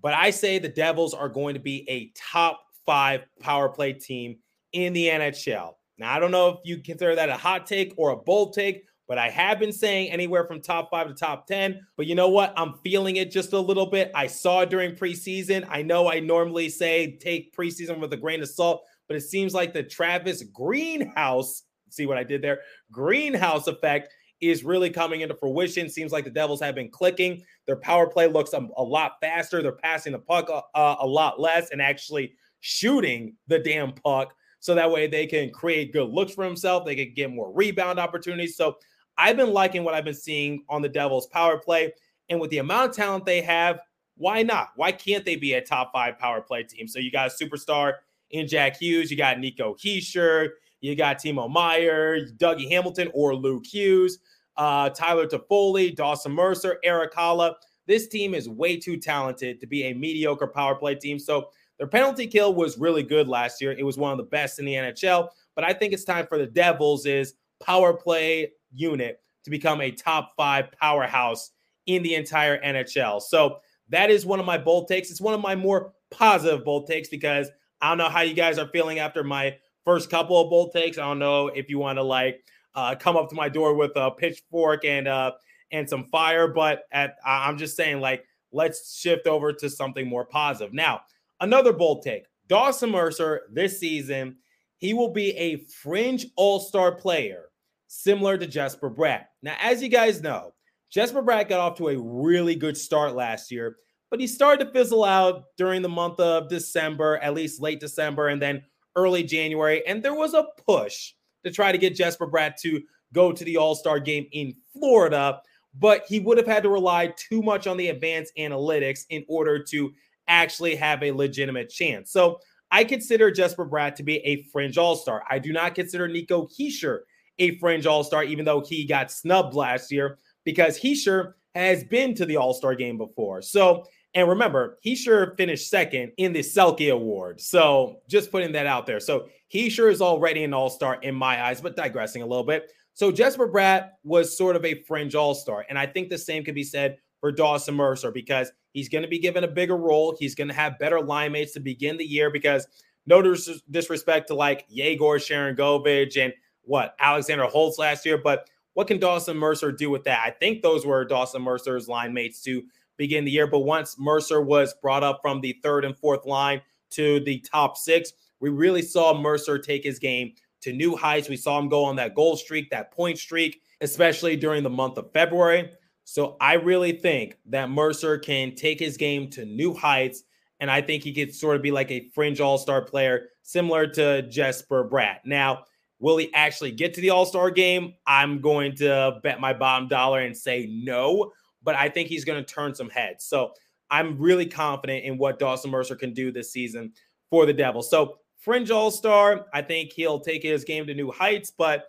But 0.00 0.14
I 0.14 0.30
say 0.30 0.58
the 0.58 0.68
Devils 0.68 1.12
are 1.12 1.28
going 1.28 1.54
to 1.54 1.60
be 1.60 1.88
a 1.90 2.10
top 2.16 2.63
five 2.86 3.22
power 3.40 3.68
play 3.68 3.92
team 3.92 4.36
in 4.72 4.92
the 4.92 5.08
NHL. 5.08 5.74
Now, 5.98 6.12
I 6.14 6.18
don't 6.18 6.30
know 6.30 6.48
if 6.48 6.58
you 6.64 6.78
consider 6.78 7.14
that 7.14 7.28
a 7.28 7.36
hot 7.36 7.66
take 7.66 7.94
or 7.96 8.10
a 8.10 8.16
bold 8.16 8.52
take, 8.52 8.84
but 9.06 9.18
I 9.18 9.28
have 9.28 9.58
been 9.58 9.72
saying 9.72 10.10
anywhere 10.10 10.44
from 10.46 10.60
top 10.60 10.90
five 10.90 11.08
to 11.08 11.14
top 11.14 11.46
10. 11.46 11.80
But 11.96 12.06
you 12.06 12.14
know 12.14 12.28
what? 12.28 12.52
I'm 12.56 12.74
feeling 12.82 13.16
it 13.16 13.30
just 13.30 13.52
a 13.52 13.58
little 13.58 13.86
bit. 13.86 14.10
I 14.14 14.26
saw 14.26 14.60
it 14.60 14.70
during 14.70 14.96
preseason. 14.96 15.66
I 15.70 15.82
know 15.82 16.10
I 16.10 16.20
normally 16.20 16.68
say 16.68 17.16
take 17.18 17.54
preseason 17.54 18.00
with 18.00 18.12
a 18.12 18.16
grain 18.16 18.42
of 18.42 18.48
salt, 18.48 18.84
but 19.06 19.16
it 19.16 19.20
seems 19.20 19.54
like 19.54 19.72
the 19.72 19.82
Travis 19.82 20.42
Greenhouse, 20.42 21.62
see 21.90 22.06
what 22.06 22.18
I 22.18 22.24
did 22.24 22.42
there? 22.42 22.60
Greenhouse 22.90 23.66
effect 23.66 24.12
is 24.40 24.64
really 24.64 24.90
coming 24.90 25.20
into 25.20 25.34
fruition. 25.34 25.88
Seems 25.88 26.12
like 26.12 26.24
the 26.24 26.30
Devils 26.30 26.60
have 26.60 26.74
been 26.74 26.90
clicking. 26.90 27.42
Their 27.66 27.76
power 27.76 28.06
play 28.06 28.26
looks 28.26 28.52
a, 28.52 28.66
a 28.76 28.82
lot 28.82 29.12
faster. 29.20 29.62
They're 29.62 29.72
passing 29.72 30.12
the 30.12 30.18
puck 30.18 30.48
a, 30.48 30.62
uh, 30.76 30.96
a 31.00 31.06
lot 31.06 31.40
less 31.40 31.70
and 31.70 31.80
actually 31.80 32.34
shooting 32.66 33.36
the 33.46 33.58
damn 33.58 33.92
puck 33.92 34.34
so 34.58 34.74
that 34.74 34.90
way 34.90 35.06
they 35.06 35.26
can 35.26 35.50
create 35.50 35.92
good 35.92 36.08
looks 36.08 36.32
for 36.32 36.44
himself. 36.44 36.86
They 36.86 36.96
can 36.96 37.12
get 37.12 37.30
more 37.30 37.52
rebound 37.52 37.98
opportunities. 37.98 38.56
So 38.56 38.78
I've 39.18 39.36
been 39.36 39.52
liking 39.52 39.84
what 39.84 39.92
I've 39.92 40.06
been 40.06 40.14
seeing 40.14 40.64
on 40.70 40.80
the 40.80 40.88
Devils 40.88 41.26
power 41.26 41.58
play. 41.58 41.92
And 42.30 42.40
with 42.40 42.48
the 42.48 42.58
amount 42.58 42.88
of 42.88 42.96
talent 42.96 43.26
they 43.26 43.42
have, 43.42 43.80
why 44.16 44.42
not? 44.42 44.68
Why 44.76 44.92
can't 44.92 45.26
they 45.26 45.36
be 45.36 45.52
a 45.52 45.60
top 45.60 45.92
five 45.92 46.18
power 46.18 46.40
play 46.40 46.62
team? 46.62 46.88
So 46.88 47.00
you 47.00 47.10
got 47.10 47.30
a 47.30 47.44
superstar 47.44 47.96
in 48.30 48.48
Jack 48.48 48.78
Hughes, 48.78 49.10
you 49.10 49.18
got 49.18 49.38
Nico 49.38 49.74
Hischier, 49.74 50.48
you 50.80 50.96
got 50.96 51.18
Timo 51.18 51.50
Meier, 51.50 52.20
Dougie 52.38 52.70
Hamilton, 52.70 53.10
or 53.12 53.36
Luke 53.36 53.66
Hughes, 53.66 54.20
uh, 54.56 54.88
Tyler 54.88 55.26
Toffoli, 55.26 55.94
Dawson 55.94 56.32
Mercer, 56.32 56.78
Erik 56.82 57.12
Haula. 57.12 57.56
This 57.86 58.08
team 58.08 58.32
is 58.32 58.48
way 58.48 58.78
too 58.78 58.96
talented 58.96 59.60
to 59.60 59.66
be 59.66 59.82
a 59.82 59.92
mediocre 59.92 60.46
power 60.46 60.74
play 60.74 60.94
team. 60.94 61.18
So 61.18 61.50
their 61.78 61.86
penalty 61.86 62.26
kill 62.26 62.54
was 62.54 62.78
really 62.78 63.02
good 63.02 63.28
last 63.28 63.60
year. 63.60 63.72
It 63.72 63.84
was 63.84 63.98
one 63.98 64.12
of 64.12 64.18
the 64.18 64.24
best 64.24 64.58
in 64.58 64.64
the 64.64 64.74
NHL. 64.74 65.28
But 65.54 65.64
I 65.64 65.72
think 65.72 65.92
it's 65.92 66.04
time 66.04 66.26
for 66.26 66.38
the 66.38 66.46
Devils 66.46 67.06
is 67.06 67.34
power 67.60 67.92
play 67.92 68.52
unit 68.72 69.20
to 69.44 69.50
become 69.50 69.80
a 69.80 69.90
top 69.90 70.32
five 70.36 70.72
powerhouse 70.72 71.50
in 71.86 72.02
the 72.02 72.14
entire 72.14 72.60
NHL. 72.62 73.20
So 73.20 73.58
that 73.90 74.10
is 74.10 74.24
one 74.24 74.40
of 74.40 74.46
my 74.46 74.58
bold 74.58 74.88
takes. 74.88 75.10
It's 75.10 75.20
one 75.20 75.34
of 75.34 75.40
my 75.40 75.54
more 75.54 75.92
positive 76.10 76.64
bold 76.64 76.86
takes 76.86 77.08
because 77.08 77.48
I 77.80 77.88
don't 77.88 77.98
know 77.98 78.08
how 78.08 78.20
you 78.20 78.34
guys 78.34 78.58
are 78.58 78.68
feeling 78.68 78.98
after 78.98 79.22
my 79.22 79.56
first 79.84 80.10
couple 80.10 80.40
of 80.40 80.48
bold 80.48 80.72
takes. 80.72 80.96
I 80.96 81.02
don't 81.02 81.18
know 81.18 81.48
if 81.48 81.68
you 81.68 81.78
want 81.78 81.98
to 81.98 82.02
like 82.02 82.42
uh, 82.74 82.94
come 82.94 83.16
up 83.16 83.28
to 83.28 83.34
my 83.34 83.48
door 83.48 83.74
with 83.74 83.92
a 83.96 84.10
pitchfork 84.10 84.84
and 84.84 85.06
uh, 85.06 85.32
and 85.70 85.88
some 85.88 86.04
fire, 86.04 86.48
but 86.48 86.84
at, 86.92 87.16
I'm 87.24 87.58
just 87.58 87.76
saying 87.76 88.00
like 88.00 88.24
let's 88.52 88.96
shift 88.98 89.26
over 89.26 89.52
to 89.52 89.68
something 89.68 90.06
more 90.06 90.24
positive. 90.24 90.72
Now, 90.72 91.02
Another 91.44 91.74
bold 91.74 92.00
take 92.00 92.24
Dawson 92.48 92.88
Mercer 92.88 93.42
this 93.52 93.78
season, 93.78 94.36
he 94.78 94.94
will 94.94 95.10
be 95.10 95.36
a 95.36 95.58
fringe 95.58 96.24
all 96.36 96.58
star 96.58 96.90
player 96.90 97.50
similar 97.86 98.38
to 98.38 98.46
Jesper 98.46 98.90
Bratt. 98.90 99.26
Now, 99.42 99.54
as 99.60 99.82
you 99.82 99.90
guys 99.90 100.22
know, 100.22 100.54
Jesper 100.90 101.22
Bratt 101.22 101.50
got 101.50 101.60
off 101.60 101.76
to 101.76 101.90
a 101.90 101.98
really 101.98 102.54
good 102.54 102.78
start 102.78 103.14
last 103.14 103.50
year, 103.50 103.76
but 104.10 104.20
he 104.20 104.26
started 104.26 104.64
to 104.64 104.72
fizzle 104.72 105.04
out 105.04 105.44
during 105.58 105.82
the 105.82 105.88
month 105.88 106.18
of 106.18 106.48
December, 106.48 107.18
at 107.18 107.34
least 107.34 107.60
late 107.60 107.78
December, 107.78 108.28
and 108.28 108.40
then 108.40 108.62
early 108.96 109.22
January. 109.22 109.86
And 109.86 110.02
there 110.02 110.14
was 110.14 110.32
a 110.32 110.46
push 110.66 111.12
to 111.44 111.50
try 111.50 111.72
to 111.72 111.78
get 111.78 111.94
Jesper 111.94 112.26
Bratt 112.26 112.56
to 112.62 112.80
go 113.12 113.32
to 113.32 113.44
the 113.44 113.58
All 113.58 113.74
Star 113.74 114.00
game 114.00 114.26
in 114.32 114.54
Florida, 114.72 115.42
but 115.74 116.06
he 116.08 116.20
would 116.20 116.38
have 116.38 116.46
had 116.46 116.62
to 116.62 116.70
rely 116.70 117.12
too 117.18 117.42
much 117.42 117.66
on 117.66 117.76
the 117.76 117.88
advanced 117.88 118.32
analytics 118.38 119.00
in 119.10 119.26
order 119.28 119.62
to 119.62 119.92
actually 120.28 120.74
have 120.76 121.02
a 121.02 121.12
legitimate 121.12 121.68
chance. 121.70 122.10
So 122.10 122.38
I 122.70 122.84
consider 122.84 123.30
Jesper 123.30 123.66
Bratt 123.66 123.94
to 123.96 124.02
be 124.02 124.16
a 124.18 124.42
fringe 124.52 124.78
all 124.78 124.96
star. 124.96 125.22
I 125.30 125.38
do 125.38 125.52
not 125.52 125.74
consider 125.74 126.08
Nico 126.08 126.46
Hischier 126.46 127.00
a 127.38 127.56
fringe 127.58 127.86
all 127.86 128.04
star, 128.04 128.24
even 128.24 128.44
though 128.44 128.60
he 128.60 128.84
got 128.84 129.10
snubbed 129.10 129.54
last 129.54 129.90
year 129.90 130.18
because 130.44 130.78
Hischier 130.78 131.34
has 131.54 131.84
been 131.84 132.14
to 132.14 132.26
the 132.26 132.36
all 132.36 132.54
star 132.54 132.74
game 132.74 132.98
before. 132.98 133.42
So, 133.42 133.84
and 134.14 134.28
remember, 134.28 134.78
Hischier 134.84 135.36
finished 135.36 135.68
second 135.68 136.12
in 136.16 136.32
the 136.32 136.40
Selke 136.40 136.92
Award. 136.92 137.40
So 137.40 138.00
just 138.08 138.30
putting 138.30 138.52
that 138.52 138.66
out 138.66 138.86
there. 138.86 139.00
So 139.00 139.28
Hischier 139.52 139.90
is 139.90 140.00
already 140.00 140.44
an 140.44 140.54
all 140.54 140.70
star 140.70 140.98
in 141.02 141.14
my 141.14 141.44
eyes, 141.44 141.60
but 141.60 141.76
digressing 141.76 142.22
a 142.22 142.26
little 142.26 142.44
bit. 142.44 142.70
So 142.94 143.10
Jesper 143.10 143.48
Bratt 143.48 143.90
was 144.04 144.36
sort 144.36 144.54
of 144.54 144.64
a 144.64 144.82
fringe 144.82 145.14
all 145.14 145.34
star. 145.34 145.66
And 145.68 145.78
I 145.78 145.86
think 145.86 146.08
the 146.08 146.18
same 146.18 146.44
could 146.44 146.54
be 146.54 146.64
said 146.64 146.98
for 147.20 147.32
Dawson 147.32 147.74
Mercer 147.74 148.12
because 148.12 148.52
he's 148.74 148.90
going 148.90 149.02
to 149.02 149.08
be 149.08 149.18
given 149.18 149.44
a 149.44 149.48
bigger 149.48 149.76
role. 149.76 150.14
He's 150.18 150.34
going 150.34 150.48
to 150.48 150.54
have 150.54 150.78
better 150.78 151.00
line 151.00 151.32
mates 151.32 151.52
to 151.52 151.60
begin 151.60 151.96
the 151.96 152.04
year 152.04 152.30
because 152.30 152.66
no 153.06 153.22
dis- 153.22 153.62
disrespect 153.70 154.28
to 154.28 154.34
like 154.34 154.66
Yegor 154.68 155.18
Sharangovich 155.18 156.22
and 156.22 156.34
what 156.62 156.94
Alexander 157.00 157.44
Holtz 157.44 157.78
last 157.78 158.04
year, 158.04 158.18
but 158.18 158.48
what 158.74 158.88
can 158.88 158.98
Dawson 158.98 159.36
Mercer 159.36 159.72
do 159.72 159.88
with 159.88 160.04
that? 160.04 160.20
I 160.24 160.30
think 160.30 160.62
those 160.62 160.84
were 160.84 161.04
Dawson 161.04 161.42
Mercer's 161.42 161.88
line 161.88 162.12
mates 162.12 162.42
to 162.42 162.62
begin 162.96 163.24
the 163.24 163.30
year. 163.30 163.46
But 163.46 163.60
once 163.60 163.96
Mercer 163.98 164.42
was 164.42 164.74
brought 164.82 165.04
up 165.04 165.20
from 165.22 165.40
the 165.40 165.56
third 165.62 165.84
and 165.84 165.96
fourth 165.96 166.26
line 166.26 166.60
to 166.90 167.20
the 167.20 167.38
top 167.40 167.76
six, 167.76 168.12
we 168.40 168.50
really 168.50 168.82
saw 168.82 169.18
Mercer 169.18 169.58
take 169.58 169.84
his 169.84 169.98
game 169.98 170.32
to 170.62 170.72
new 170.72 170.96
heights. 170.96 171.28
We 171.28 171.36
saw 171.36 171.58
him 171.58 171.68
go 171.68 171.84
on 171.84 171.96
that 171.96 172.14
goal 172.14 172.36
streak, 172.36 172.70
that 172.70 172.92
point 172.92 173.18
streak, 173.18 173.60
especially 173.80 174.36
during 174.36 174.62
the 174.62 174.70
month 174.70 174.98
of 174.98 175.12
February. 175.12 175.70
So 176.04 176.36
I 176.40 176.54
really 176.54 176.92
think 176.92 177.38
that 177.46 177.70
Mercer 177.70 178.18
can 178.18 178.54
take 178.54 178.78
his 178.78 178.96
game 178.96 179.30
to 179.30 179.44
new 179.44 179.74
heights. 179.74 180.22
And 180.60 180.70
I 180.70 180.80
think 180.80 181.02
he 181.02 181.12
could 181.12 181.34
sort 181.34 181.56
of 181.56 181.62
be 181.62 181.70
like 181.70 181.90
a 181.90 182.08
fringe 182.14 182.40
all 182.40 182.58
star 182.58 182.82
player, 182.82 183.28
similar 183.42 183.86
to 183.88 184.22
Jesper 184.28 184.88
Bratt. 184.88 185.18
Now, 185.24 185.64
will 185.98 186.16
he 186.16 186.32
actually 186.34 186.70
get 186.70 186.94
to 186.94 187.00
the 187.00 187.10
all 187.10 187.26
star 187.26 187.50
game? 187.50 187.94
I'm 188.06 188.40
going 188.40 188.76
to 188.76 189.18
bet 189.22 189.40
my 189.40 189.52
bottom 189.52 189.88
dollar 189.88 190.20
and 190.20 190.36
say 190.36 190.68
no, 190.70 191.32
but 191.62 191.74
I 191.74 191.88
think 191.88 192.08
he's 192.08 192.24
going 192.24 192.44
to 192.44 192.54
turn 192.54 192.74
some 192.74 192.90
heads. 192.90 193.24
So 193.24 193.52
I'm 193.90 194.18
really 194.18 194.46
confident 194.46 195.04
in 195.04 195.18
what 195.18 195.38
Dawson 195.38 195.70
Mercer 195.70 195.96
can 195.96 196.12
do 196.12 196.30
this 196.32 196.52
season 196.52 196.92
for 197.30 197.46
the 197.46 197.52
Devils. 197.52 197.90
So, 197.90 198.18
fringe 198.38 198.70
all 198.70 198.90
star, 198.90 199.46
I 199.54 199.62
think 199.62 199.92
he'll 199.92 200.20
take 200.20 200.42
his 200.42 200.64
game 200.64 200.86
to 200.86 200.94
new 200.94 201.10
heights, 201.10 201.50
but 201.50 201.84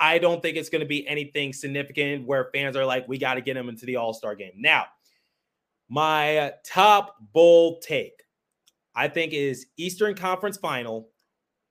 I 0.00 0.18
don't 0.18 0.40
think 0.40 0.56
it's 0.56 0.70
going 0.70 0.80
to 0.80 0.88
be 0.88 1.06
anything 1.06 1.52
significant 1.52 2.26
where 2.26 2.48
fans 2.54 2.74
are 2.74 2.86
like, 2.86 3.06
we 3.06 3.18
got 3.18 3.34
to 3.34 3.42
get 3.42 3.56
him 3.56 3.68
into 3.68 3.84
the 3.84 3.96
All 3.96 4.14
Star 4.14 4.34
game. 4.34 4.52
Now, 4.56 4.86
my 5.90 6.54
top 6.64 7.16
bold 7.32 7.82
take, 7.82 8.22
I 8.96 9.08
think, 9.08 9.34
is 9.34 9.66
Eastern 9.76 10.14
Conference 10.14 10.56
Final 10.56 11.10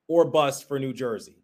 or 0.08 0.26
bust 0.26 0.68
for 0.68 0.78
New 0.78 0.94
Jersey 0.94 1.44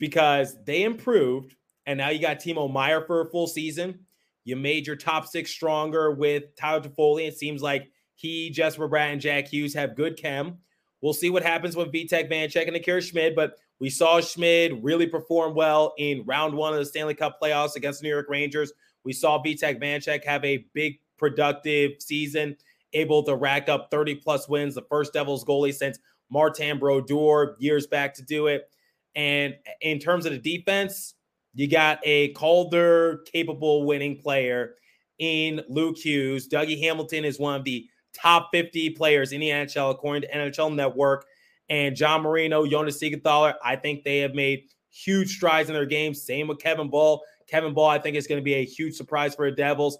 because 0.00 0.56
they 0.64 0.82
improved. 0.82 1.54
And 1.86 1.98
now 1.98 2.08
you 2.08 2.18
got 2.18 2.40
Timo 2.40 2.70
Meier 2.70 3.02
for 3.02 3.20
a 3.20 3.30
full 3.30 3.46
season. 3.46 4.00
You 4.44 4.56
made 4.56 4.86
your 4.86 4.96
top 4.96 5.26
six 5.26 5.50
stronger 5.50 6.10
with 6.10 6.56
Tyler 6.56 6.80
Toffoli. 6.80 7.28
It 7.28 7.38
seems 7.38 7.62
like 7.62 7.90
he, 8.16 8.50
Jesper 8.50 8.88
Bratt, 8.88 9.12
and 9.12 9.20
Jack 9.20 9.48
Hughes 9.48 9.74
have 9.74 9.96
good 9.96 10.16
chem. 10.16 10.58
We'll 11.02 11.12
see 11.12 11.30
what 11.30 11.42
happens 11.42 11.76
with 11.76 11.92
Vitek 11.92 12.30
Vanecek 12.30 12.66
and 12.66 12.76
Akira 12.76 13.02
Schmid, 13.02 13.34
but 13.34 13.58
we 13.80 13.90
saw 13.90 14.20
Schmid 14.20 14.82
really 14.82 15.06
perform 15.06 15.54
well 15.54 15.94
in 15.98 16.24
round 16.26 16.54
one 16.54 16.72
of 16.72 16.78
the 16.78 16.84
Stanley 16.84 17.14
Cup 17.14 17.38
playoffs 17.42 17.76
against 17.76 18.00
the 18.00 18.04
New 18.04 18.12
York 18.12 18.28
Rangers. 18.28 18.72
We 19.04 19.12
saw 19.12 19.42
Vitek 19.42 19.80
Vanecek 19.80 20.24
have 20.24 20.44
a 20.44 20.64
big 20.72 20.98
productive 21.18 21.92
season, 22.00 22.56
able 22.92 23.22
to 23.24 23.34
rack 23.34 23.68
up 23.68 23.90
30 23.90 24.16
plus 24.16 24.48
wins, 24.48 24.74
the 24.74 24.82
first 24.82 25.12
Devils 25.12 25.44
goalie 25.44 25.74
since 25.74 25.98
Martin 26.30 26.78
Brodeur 26.78 27.56
years 27.58 27.86
back 27.86 28.14
to 28.14 28.22
do 28.22 28.46
it. 28.46 28.70
And 29.14 29.54
in 29.80 29.98
terms 29.98 30.26
of 30.26 30.32
the 30.32 30.38
defense, 30.38 31.14
you 31.54 31.68
got 31.68 32.00
a 32.02 32.32
Calder 32.32 33.20
capable 33.32 33.84
winning 33.84 34.18
player 34.18 34.74
in 35.18 35.62
Luke 35.68 35.96
Hughes. 35.96 36.48
Dougie 36.48 36.80
Hamilton 36.80 37.24
is 37.24 37.38
one 37.38 37.54
of 37.54 37.64
the 37.64 37.86
top 38.12 38.50
50 38.52 38.90
players 38.90 39.32
in 39.32 39.40
the 39.40 39.48
NHL 39.48 39.90
according 39.90 40.22
to 40.22 40.36
NHL 40.36 40.74
Network 40.74 41.26
and 41.68 41.96
John 41.96 42.22
Marino, 42.22 42.66
Jonas 42.66 42.98
Siegenthaler, 42.98 43.54
I 43.64 43.76
think 43.76 44.04
they 44.04 44.18
have 44.18 44.34
made 44.34 44.64
huge 44.90 45.36
strides 45.36 45.68
in 45.68 45.74
their 45.74 45.86
game. 45.86 46.14
Same 46.14 46.48
with 46.48 46.58
Kevin 46.58 46.90
Bahl. 46.90 47.22
Kevin 47.46 47.74
Bahl, 47.74 47.88
I 47.88 47.98
think, 47.98 48.16
is 48.16 48.26
going 48.26 48.40
to 48.40 48.44
be 48.44 48.54
a 48.54 48.64
huge 48.64 48.94
surprise 48.94 49.34
for 49.34 49.50
the 49.50 49.56
Devils. 49.56 49.98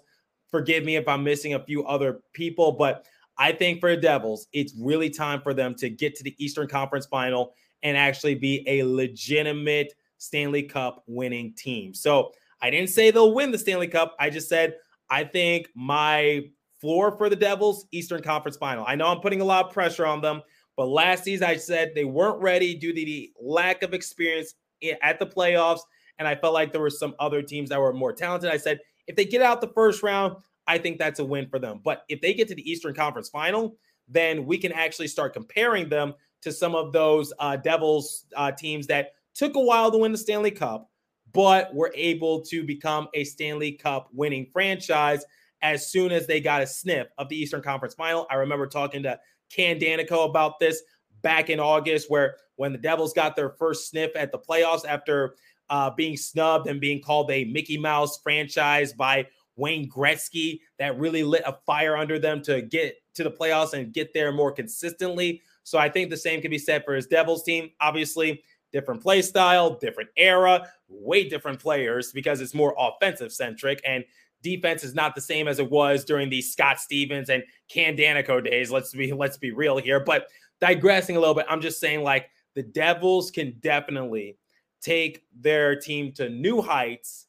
Forgive 0.49 0.83
me 0.83 0.95
if 0.95 1.07
I'm 1.07 1.23
missing 1.23 1.53
a 1.53 1.63
few 1.63 1.85
other 1.85 2.21
people, 2.33 2.71
but 2.71 3.05
I 3.37 3.51
think 3.51 3.79
for 3.79 3.93
the 3.93 4.01
Devils, 4.01 4.47
it's 4.53 4.73
really 4.79 5.09
time 5.09 5.41
for 5.41 5.53
them 5.53 5.75
to 5.75 5.89
get 5.89 6.15
to 6.15 6.23
the 6.23 6.35
Eastern 6.43 6.67
Conference 6.67 7.05
final 7.05 7.53
and 7.83 7.97
actually 7.97 8.35
be 8.35 8.63
a 8.67 8.83
legitimate 8.83 9.93
Stanley 10.17 10.63
Cup 10.63 11.03
winning 11.07 11.53
team. 11.55 11.93
So 11.93 12.31
I 12.61 12.69
didn't 12.69 12.89
say 12.89 13.11
they'll 13.11 13.33
win 13.33 13.51
the 13.51 13.57
Stanley 13.57 13.87
Cup. 13.87 14.15
I 14.19 14.29
just 14.29 14.47
said 14.47 14.75
I 15.09 15.23
think 15.23 15.67
my 15.75 16.45
floor 16.79 17.15
for 17.17 17.29
the 17.29 17.35
Devils, 17.35 17.85
Eastern 17.91 18.21
Conference 18.21 18.57
final. 18.57 18.85
I 18.87 18.95
know 18.95 19.07
I'm 19.07 19.19
putting 19.19 19.41
a 19.41 19.45
lot 19.45 19.65
of 19.65 19.71
pressure 19.71 20.05
on 20.05 20.21
them 20.21 20.41
but 20.75 20.87
last 20.87 21.23
season, 21.23 21.47
I 21.47 21.55
said 21.55 21.91
they 21.95 22.05
weren't 22.05 22.41
ready 22.41 22.75
due 22.75 22.93
to 22.93 23.05
the 23.05 23.31
lack 23.39 23.83
of 23.83 23.93
experience 23.93 24.55
at 25.01 25.19
the 25.19 25.25
playoffs. 25.25 25.79
And 26.17 26.27
I 26.27 26.35
felt 26.35 26.53
like 26.53 26.71
there 26.71 26.81
were 26.81 26.89
some 26.89 27.15
other 27.19 27.41
teams 27.41 27.69
that 27.69 27.79
were 27.79 27.93
more 27.93 28.13
talented. 28.13 28.49
I 28.49 28.57
said, 28.57 28.79
if 29.07 29.15
they 29.15 29.25
get 29.25 29.41
out 29.41 29.61
the 29.61 29.67
first 29.67 30.03
round, 30.03 30.37
I 30.67 30.77
think 30.77 30.97
that's 30.97 31.19
a 31.19 31.25
win 31.25 31.47
for 31.47 31.59
them. 31.59 31.81
But 31.83 32.03
if 32.09 32.21
they 32.21 32.33
get 32.33 32.47
to 32.49 32.55
the 32.55 32.69
Eastern 32.69 32.93
Conference 32.93 33.29
final, 33.29 33.77
then 34.07 34.45
we 34.45 34.57
can 34.57 34.71
actually 34.71 35.07
start 35.07 35.33
comparing 35.33 35.89
them 35.89 36.13
to 36.41 36.51
some 36.51 36.75
of 36.75 36.93
those 36.93 37.33
uh, 37.39 37.55
Devils 37.57 38.25
uh, 38.35 38.51
teams 38.51 38.87
that 38.87 39.13
took 39.33 39.55
a 39.55 39.59
while 39.59 39.91
to 39.91 39.97
win 39.97 40.11
the 40.11 40.17
Stanley 40.17 40.51
Cup, 40.51 40.89
but 41.33 41.73
were 41.73 41.91
able 41.95 42.41
to 42.41 42.63
become 42.63 43.07
a 43.13 43.23
Stanley 43.23 43.73
Cup 43.73 44.09
winning 44.13 44.47
franchise 44.51 45.25
as 45.65 45.87
soon 45.87 46.11
as 46.11 46.27
they 46.27 46.39
got 46.39 46.61
a 46.61 46.67
sniff 46.67 47.07
of 47.17 47.27
the 47.27 47.35
Eastern 47.35 47.61
Conference 47.61 47.95
final. 47.95 48.27
I 48.29 48.35
remember 48.35 48.67
talking 48.67 49.01
to 49.03 49.19
Ken 49.49 49.79
Daneyko 49.79 50.29
about 50.29 50.59
this 50.59 50.83
back 51.23 51.49
in 51.49 51.59
August, 51.59 52.09
where 52.09 52.35
when 52.55 52.71
the 52.71 52.77
Devils 52.77 53.13
got 53.13 53.35
their 53.35 53.49
first 53.49 53.89
sniff 53.89 54.11
at 54.15 54.31
the 54.31 54.37
playoffs 54.37 54.85
after 54.87 55.35
uh, 55.71 55.89
being 55.89 56.17
snubbed 56.17 56.67
and 56.67 56.79
being 56.79 57.01
called 57.01 57.31
a 57.31 57.45
Mickey 57.45 57.79
Mouse 57.79 58.19
franchise 58.21 58.93
by 58.93 59.27
Wayne 59.55 59.89
Gretzky, 59.89 60.59
that 60.77 60.99
really 60.99 61.23
lit 61.23 61.41
a 61.47 61.57
fire 61.65 61.97
under 61.97 62.19
them 62.19 62.43
to 62.43 62.61
get 62.61 62.97
to 63.15 63.23
the 63.23 63.31
playoffs 63.31 63.73
and 63.73 63.91
get 63.91 64.13
there 64.13 64.31
more 64.31 64.51
consistently. 64.51 65.41
So 65.63 65.79
I 65.79 65.89
think 65.89 66.11
the 66.11 66.17
same 66.17 66.41
can 66.41 66.51
be 66.51 66.59
said 66.59 66.85
for 66.85 66.93
his 66.93 67.07
Devils 67.07 67.41
team. 67.41 67.71
Obviously, 67.81 68.43
different 68.71 69.01
play 69.01 69.23
style, 69.23 69.79
different 69.79 70.11
era, 70.15 70.69
way 70.89 71.27
different 71.27 71.59
players 71.59 72.11
because 72.11 72.39
it's 72.39 72.53
more 72.53 72.75
offensive 72.77 73.31
centric. 73.31 73.81
And 73.83 74.03
defense 74.45 74.83
is 74.83 74.93
not 74.93 75.15
the 75.15 75.21
same 75.21 75.47
as 75.47 75.57
it 75.57 75.69
was 75.69 76.05
during 76.05 76.29
the 76.29 76.41
Scott 76.41 76.79
Stevens 76.79 77.29
and 77.29 77.43
Ken 77.67 77.97
Daneyko 77.97 78.45
days. 78.45 78.71
Let's 78.71 78.93
be 78.93 79.11
let's 79.11 79.37
be 79.37 79.51
real 79.51 79.77
here. 79.77 79.99
But 79.99 80.27
digressing 80.61 81.17
a 81.17 81.19
little 81.19 81.33
bit, 81.33 81.47
I'm 81.49 81.61
just 81.61 81.79
saying 81.79 82.03
like 82.03 82.29
the 82.53 82.61
Devils 82.61 83.31
can 83.31 83.57
definitely 83.59 84.37
take 84.81 85.23
their 85.41 85.75
team 85.75 86.13
to 86.13 86.29
new 86.29 86.61
heights. 86.61 87.25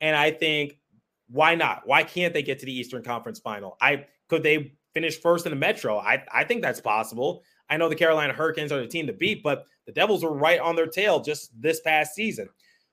And 0.00 0.16
I 0.16 0.32
think 0.32 0.78
why 1.28 1.54
not? 1.54 1.86
Why 1.86 2.02
can't 2.02 2.34
they 2.34 2.42
get 2.42 2.58
to 2.58 2.66
the 2.66 2.76
Eastern 2.76 3.02
Conference 3.02 3.38
final? 3.38 3.76
I 3.80 4.06
could 4.28 4.42
they 4.42 4.72
finish 4.92 5.20
first 5.20 5.46
in 5.46 5.50
the 5.50 5.56
Metro? 5.56 5.98
I, 5.98 6.24
I 6.32 6.42
think 6.42 6.62
that's 6.62 6.80
possible. 6.80 7.44
I 7.70 7.76
know 7.76 7.88
the 7.88 7.94
Carolina 7.94 8.32
Hurricanes 8.32 8.72
are 8.72 8.80
the 8.80 8.86
team 8.88 9.06
to 9.06 9.12
beat, 9.12 9.42
but 9.42 9.66
the 9.86 9.92
Devils 9.92 10.24
were 10.24 10.34
right 10.34 10.58
on 10.58 10.74
their 10.74 10.86
tail 10.86 11.20
just 11.20 11.50
this 11.60 11.80
past 11.80 12.14
season. 12.14 12.48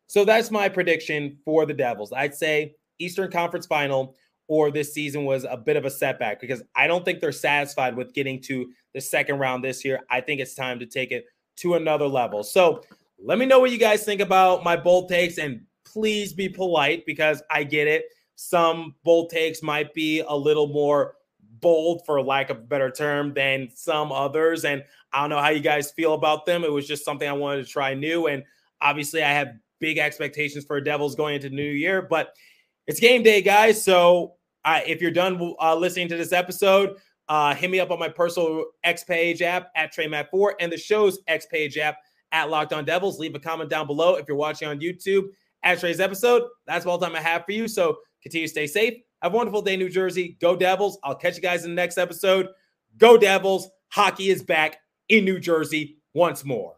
So 0.08 0.26
that's 0.26 0.52
my 0.52 0.70
prediction 0.70 1.38
for 1.44 1.66
the 1.66 1.74
Devils. 1.74 2.14
I'd 2.14 2.36
say 2.36 2.76
Eastern 3.00 3.32
Conference 3.32 3.66
final 3.66 4.16
or 4.48 4.72
this 4.72 4.94
season 4.94 5.26
was 5.26 5.46
a 5.46 5.58
bit 5.58 5.78
of 5.78 5.86
a 5.86 5.90
setback 5.90 6.42
because 6.42 6.62
I 6.76 6.88
don't 6.88 7.06
think 7.06 7.22
they're 7.22 7.32
satisfied 7.32 7.96
with 7.96 8.14
getting 8.14 8.42
to 8.44 8.72
the 8.94 9.02
second 9.02 9.40
round 9.40 9.64
this 9.64 9.86
year. 9.86 10.02
I 10.10 10.22
think 10.22 10.42
it's 10.42 10.56
time 10.56 10.80
to 10.80 10.86
take 10.86 11.12
it 11.12 11.26
to 11.58 11.76
another 11.76 12.08
level. 12.08 12.44
So 12.44 12.84
let 13.24 13.38
me 13.38 13.46
know 13.46 13.60
what 13.60 13.72
you 13.72 13.78
guys 13.78 14.04
think 14.04 14.22
about 14.22 14.64
my 14.64 14.76
bold 14.76 15.10
takes 15.10 15.38
and 15.38 15.62
please 15.86 16.34
be 16.34 16.50
polite 16.50 17.06
because 17.06 17.42
I 17.50 17.64
get 17.64 17.88
it. 17.88 18.06
Some 18.36 18.96
bold 19.04 19.30
takes 19.30 19.62
might 19.62 19.94
be 19.94 20.22
a 20.22 20.36
little 20.36 20.68
more 20.68 21.16
bold, 21.62 22.06
for 22.06 22.22
lack 22.22 22.50
of 22.50 22.58
a 22.58 22.62
better 22.62 22.92
term, 22.92 23.34
than 23.34 23.70
some 23.74 24.12
others. 24.12 24.66
And 24.66 24.84
I 25.14 25.22
don't 25.22 25.30
know 25.30 25.40
how 25.40 25.50
you 25.50 25.62
guys 25.62 25.92
feel 25.92 26.14
about 26.14 26.46
them. 26.46 26.64
It 26.64 26.72
was 26.72 26.88
just 26.88 27.06
something 27.06 27.28
I 27.28 27.34
wanted 27.34 27.66
to 27.66 27.72
try 27.72 27.94
new. 27.94 28.28
And 28.28 28.44
obviously, 28.82 29.24
I 29.24 29.32
have 29.32 29.54
big 29.80 29.98
expectations 29.98 30.66
for 30.66 30.80
Devils 30.82 31.16
going 31.16 31.36
into 31.36 31.50
New 31.50 31.64
Year, 31.64 32.02
but 32.02 32.36
it's 32.88 33.00
game 33.00 33.24
day, 33.24 33.42
guys. 33.42 33.84
So 33.84 34.36
if 34.66 35.02
you're 35.02 35.12
done 35.12 35.54
uh, 35.62 35.76
listening 35.76 36.08
to 36.10 36.18
this 36.18 36.32
episode, 36.32 36.98
uh, 37.30 37.56
hit 37.56 37.70
me 37.70 37.80
up 37.80 37.92
on 37.92 38.00
my 38.00 38.10
personal 38.10 38.66
X 38.84 39.04
page 39.04 39.42
app 39.42 39.72
at 39.76 39.94
TreyMatt4 39.94 40.54
and 40.60 40.72
the 40.72 40.78
show's 40.78 41.20
X 41.28 41.46
page 41.46 41.78
app 41.78 41.98
at 42.32 42.50
Locked 42.50 42.74
On 42.74 42.84
Devils. 42.84 43.20
Leave 43.20 43.36
a 43.36 43.40
comment 43.40 43.70
down 43.70 43.88
below 43.88 44.16
if 44.16 44.28
you're 44.28 44.38
watching 44.38 44.68
on 44.68 44.80
YouTube 44.80 45.30
at 45.64 45.80
Trey's 45.80 46.00
episode. 46.00 46.44
That's 46.68 46.86
all 46.86 46.98
time 46.98 47.16
I 47.16 47.22
have 47.22 47.46
for 47.46 47.54
you. 47.54 47.68
So 47.68 47.98
continue 48.22 48.48
to 48.48 48.52
stay 48.52 48.68
safe. 48.68 48.96
Have 49.22 49.34
a 49.34 49.38
wonderful 49.38 49.62
day, 49.62 49.78
New 49.78 49.90
Jersey. 49.90 50.38
Go 50.42 50.56
Devils. 50.56 51.00
I'll 51.04 51.16
catch 51.16 51.38
you 51.38 51.42
guys 51.42 51.64
in 51.64 51.72
the 51.72 51.76
next 51.76 51.98
episode. 51.98 52.50
Go 52.98 53.18
Devils. 53.18 53.70
Hockey 53.90 54.30
is 54.30 54.44
back 54.44 54.80
in 55.08 55.24
New 55.24 55.40
Jersey 55.40 55.98
once 56.14 56.44
more. 56.44 56.76